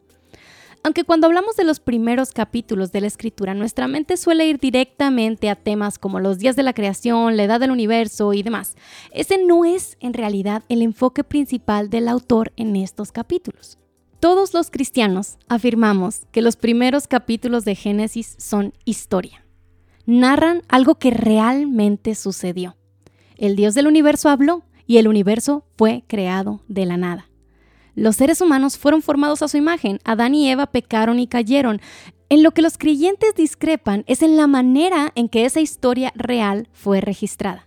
Aunque 0.87 1.03
cuando 1.03 1.27
hablamos 1.27 1.57
de 1.57 1.65
los 1.65 1.81
primeros 1.81 2.31
capítulos 2.31 2.93
de 2.93 3.01
la 3.01 3.09
escritura, 3.09 3.55
nuestra 3.55 3.89
mente 3.89 4.17
suele 4.17 4.47
ir 4.47 4.61
directamente 4.61 5.51
a 5.51 5.57
temas 5.57 5.99
como 5.99 6.21
los 6.21 6.39
días 6.39 6.55
de 6.55 6.63
la 6.63 6.75
creación, 6.75 7.37
la 7.37 7.43
edad 7.43 7.59
del 7.59 7.73
universo 7.73 8.33
y 8.33 8.45
demás, 8.45 8.77
ese 9.11 9.45
no 9.45 9.65
es 9.65 9.97
en 9.99 10.15
realidad 10.15 10.63
el 10.69 10.83
enfoque 10.83 11.25
principal 11.25 11.91
del 11.91 12.07
autor 12.07 12.53
en 12.55 12.77
estos 12.77 13.11
capítulos. 13.11 13.79
Todos 14.21 14.55
los 14.55 14.71
cristianos 14.71 15.39
afirmamos 15.49 16.21
que 16.31 16.41
los 16.41 16.55
primeros 16.55 17.09
capítulos 17.09 17.65
de 17.65 17.75
Génesis 17.75 18.37
son 18.39 18.73
historia. 18.85 19.45
Narran 20.05 20.63
algo 20.69 21.01
que 21.01 21.11
realmente 21.11 22.15
sucedió. 22.15 22.77
El 23.37 23.57
Dios 23.57 23.75
del 23.75 23.89
universo 23.89 24.29
habló 24.29 24.63
y 24.87 24.99
el 24.99 25.09
universo 25.09 25.65
fue 25.77 26.05
creado 26.07 26.61
de 26.69 26.87
la 26.87 26.97
nada. 26.97 27.29
Los 27.97 28.17
seres 28.17 28.43
humanos 28.43 28.77
fueron 28.77 29.01
formados 29.01 29.43
a 29.43 29.49
su 29.49 29.57
imagen. 29.57 30.01
Adán 30.05 30.35
y 30.35 30.51
Eva 30.51 30.67
pecaron 30.67 31.19
y 31.19 31.27
cayeron. 31.27 31.81
En 32.29 32.43
lo 32.43 32.51
que 32.51 32.61
los 32.61 32.77
creyentes 32.77 33.35
discrepan 33.35 34.05
es 34.07 34.23
en 34.23 34.37
la 34.37 34.47
manera 34.47 35.13
en 35.15 35.31
que 35.31 35.47
esa 35.47 35.61
historia 35.61 36.13
real 36.15 36.69
fue 36.73 37.01
registrada. 37.01 37.67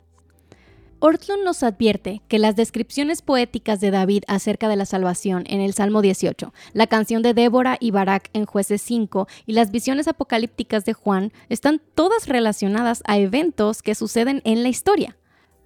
Ortlund 1.00 1.44
nos 1.44 1.64
advierte 1.64 2.22
que 2.28 2.40
las 2.40 2.56
descripciones 2.56 3.22
poéticas 3.22 3.80
de 3.80 3.90
David 3.90 4.24
acerca 4.28 4.68
de 4.68 4.76
la 4.76 4.86
salvación 4.86 5.46
en 5.48 5.62
el 5.62 5.74
Salmo 5.74 6.02
18, 6.02 6.54
la 6.74 6.88
canción 6.88 7.24
de 7.24 7.34
Débora 7.34 7.78
y 7.80 7.92
Barak 7.92 8.30
en 8.34 8.46
Jueces 8.46 8.82
5 8.82 9.28
y 9.46 9.54
las 9.54 9.72
visiones 9.72 10.10
apocalípticas 10.10 10.84
de 10.84 10.94
Juan 10.94 11.32
están 11.48 11.82
todas 11.96 12.28
relacionadas 12.28 13.02
a 13.06 13.18
eventos 13.18 13.82
que 13.82 13.96
suceden 13.96 14.42
en 14.44 14.62
la 14.62 14.70
historia. 14.70 15.16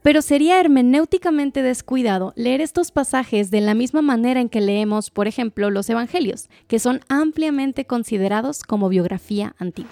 Pero 0.03 0.21
sería 0.21 0.59
hermenéuticamente 0.59 1.63
descuidado 1.63 2.33
leer 2.35 2.59
estos 2.59 2.91
pasajes 2.91 3.49
de 3.51 3.61
la 3.61 3.73
misma 3.73 4.01
manera 4.01 4.41
en 4.41 4.49
que 4.49 4.59
leemos, 4.59 5.09
por 5.09 5.27
ejemplo, 5.27 5.69
los 5.69 5.89
Evangelios, 5.89 6.49
que 6.67 6.79
son 6.79 6.99
ampliamente 7.07 7.85
considerados 7.85 8.63
como 8.63 8.89
biografía 8.89 9.55
antigua. 9.59 9.91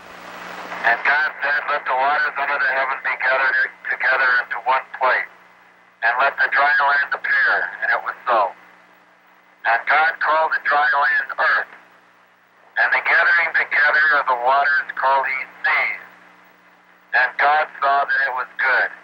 and 17.13 17.31
God 17.37 17.67
saw 17.81 18.05
that 18.05 18.19
it 18.27 18.33
was 18.33 18.47
good. 18.57 19.00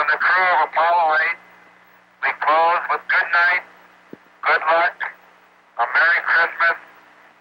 From 0.00 0.08
the 0.08 0.16
crew 0.16 0.48
of 0.56 0.70
Apollo 0.72 1.12
8, 1.12 1.36
we 2.24 2.30
close 2.40 2.82
with 2.88 3.02
good 3.12 3.28
night, 3.36 3.62
good 4.40 4.62
luck, 4.72 4.96
a 5.76 5.84
Merry 5.92 6.20
Christmas, 6.24 6.76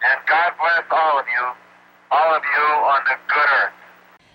and 0.03 0.17
God 0.27 0.51
bless 0.59 0.83
all 0.91 1.19
of 1.21 1.25
you, 1.35 1.45
all 2.11 2.35
of 2.35 2.43
you 2.43 2.65
on 2.83 3.01
the 3.05 3.15
good 3.31 3.49
earth. 3.63 3.73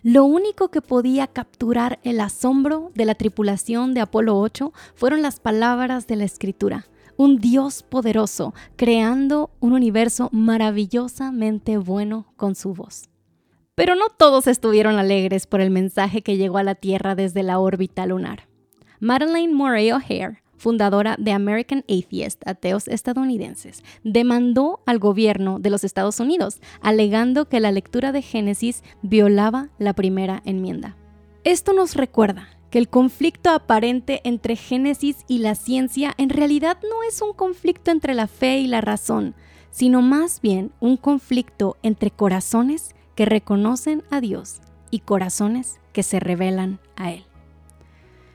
Lo 0.02 0.24
único 0.24 0.70
que 0.70 0.80
podía 0.80 1.26
capturar 1.26 1.98
el 2.02 2.18
asombro 2.18 2.92
de 2.94 3.04
la 3.04 3.14
tripulación 3.14 3.92
de 3.92 4.00
Apolo 4.00 4.38
8 4.38 4.72
fueron 4.94 5.20
las 5.20 5.38
palabras 5.38 6.06
de 6.06 6.16
la 6.16 6.24
escritura. 6.24 6.86
Un 7.18 7.36
Dios 7.36 7.82
poderoso 7.82 8.54
creando 8.76 9.50
un 9.60 9.74
universo 9.74 10.30
maravillosamente 10.32 11.76
bueno 11.76 12.32
con 12.38 12.54
su 12.54 12.72
voz. 12.72 13.10
Pero 13.74 13.96
no 13.96 14.08
todos 14.08 14.46
estuvieron 14.46 14.98
alegres 14.98 15.46
por 15.46 15.60
el 15.60 15.70
mensaje 15.70 16.22
que 16.22 16.36
llegó 16.36 16.58
a 16.58 16.62
la 16.62 16.76
Tierra 16.76 17.14
desde 17.14 17.42
la 17.42 17.58
órbita 17.58 18.06
lunar. 18.06 18.46
Madeleine 19.00 19.52
Murray 19.52 19.90
O'Hare, 19.90 20.42
fundadora 20.56 21.16
de 21.18 21.32
American 21.32 21.84
Atheist, 21.88 22.46
ateos 22.46 22.86
estadounidenses, 22.86 23.82
demandó 24.04 24.80
al 24.86 25.00
gobierno 25.00 25.58
de 25.58 25.70
los 25.70 25.82
Estados 25.82 26.20
Unidos, 26.20 26.60
alegando 26.80 27.48
que 27.48 27.58
la 27.58 27.72
lectura 27.72 28.12
de 28.12 28.22
Génesis 28.22 28.84
violaba 29.02 29.70
la 29.78 29.92
primera 29.92 30.40
enmienda. 30.44 30.96
Esto 31.42 31.72
nos 31.72 31.96
recuerda 31.96 32.48
que 32.70 32.78
el 32.78 32.88
conflicto 32.88 33.50
aparente 33.50 34.20
entre 34.24 34.54
Génesis 34.54 35.24
y 35.26 35.38
la 35.38 35.56
ciencia 35.56 36.14
en 36.16 36.30
realidad 36.30 36.78
no 36.82 37.02
es 37.08 37.20
un 37.20 37.32
conflicto 37.32 37.90
entre 37.90 38.14
la 38.14 38.28
fe 38.28 38.58
y 38.58 38.68
la 38.68 38.80
razón, 38.80 39.34
sino 39.70 40.00
más 40.00 40.40
bien 40.40 40.70
un 40.78 40.96
conflicto 40.96 41.76
entre 41.82 42.12
corazones 42.12 42.93
que 43.14 43.24
reconocen 43.24 44.02
a 44.10 44.20
Dios 44.20 44.60
y 44.90 45.00
corazones 45.00 45.80
que 45.92 46.02
se 46.02 46.20
revelan 46.20 46.80
a 46.96 47.12
Él. 47.12 47.24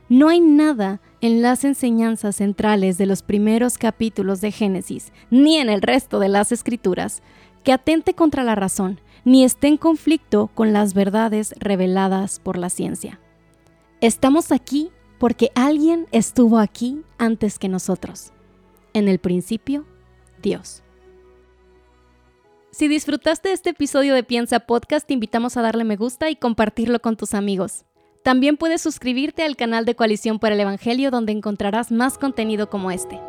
No 0.09 0.29
hay 0.29 0.39
nada 0.39 1.01
en 1.21 1.41
las 1.41 1.63
enseñanzas 1.63 2.37
centrales 2.37 2.97
de 2.97 3.05
los 3.05 3.21
primeros 3.21 3.77
capítulos 3.77 4.41
de 4.41 4.51
Génesis, 4.51 5.13
ni 5.29 5.57
en 5.57 5.69
el 5.69 5.81
resto 5.81 6.19
de 6.19 6.29
las 6.29 6.51
escrituras, 6.51 7.21
que 7.63 7.73
atente 7.73 8.15
contra 8.15 8.43
la 8.43 8.55
razón, 8.55 8.99
ni 9.23 9.43
esté 9.43 9.67
en 9.67 9.77
conflicto 9.77 10.49
con 10.55 10.73
las 10.73 10.93
verdades 10.93 11.53
reveladas 11.59 12.39
por 12.39 12.57
la 12.57 12.69
ciencia. 12.69 13.19
Estamos 14.01 14.51
aquí 14.51 14.89
porque 15.19 15.51
alguien 15.53 16.07
estuvo 16.11 16.57
aquí 16.57 17.03
antes 17.17 17.59
que 17.59 17.67
nosotros. 17.67 18.31
En 18.93 19.07
el 19.07 19.19
principio, 19.19 19.85
Dios. 20.41 20.81
Si 22.71 22.87
disfrutaste 22.87 23.51
este 23.51 23.71
episodio 23.71 24.13
de 24.13 24.23
Piensa 24.23 24.59
Podcast, 24.59 25.07
te 25.07 25.15
invitamos 25.15 25.57
a 25.57 25.61
darle 25.63 25.83
me 25.83 25.95
gusta 25.95 26.29
y 26.29 26.35
compartirlo 26.35 26.99
con 26.99 27.17
tus 27.17 27.33
amigos. 27.33 27.83
También 28.23 28.57
puedes 28.57 28.81
suscribirte 28.81 29.43
al 29.43 29.55
canal 29.55 29.85
de 29.85 29.95
Coalición 29.95 30.37
por 30.37 30.51
el 30.51 30.59
Evangelio 30.59 31.09
donde 31.09 31.31
encontrarás 31.31 31.91
más 31.91 32.19
contenido 32.19 32.69
como 32.69 32.91
este. 32.91 33.19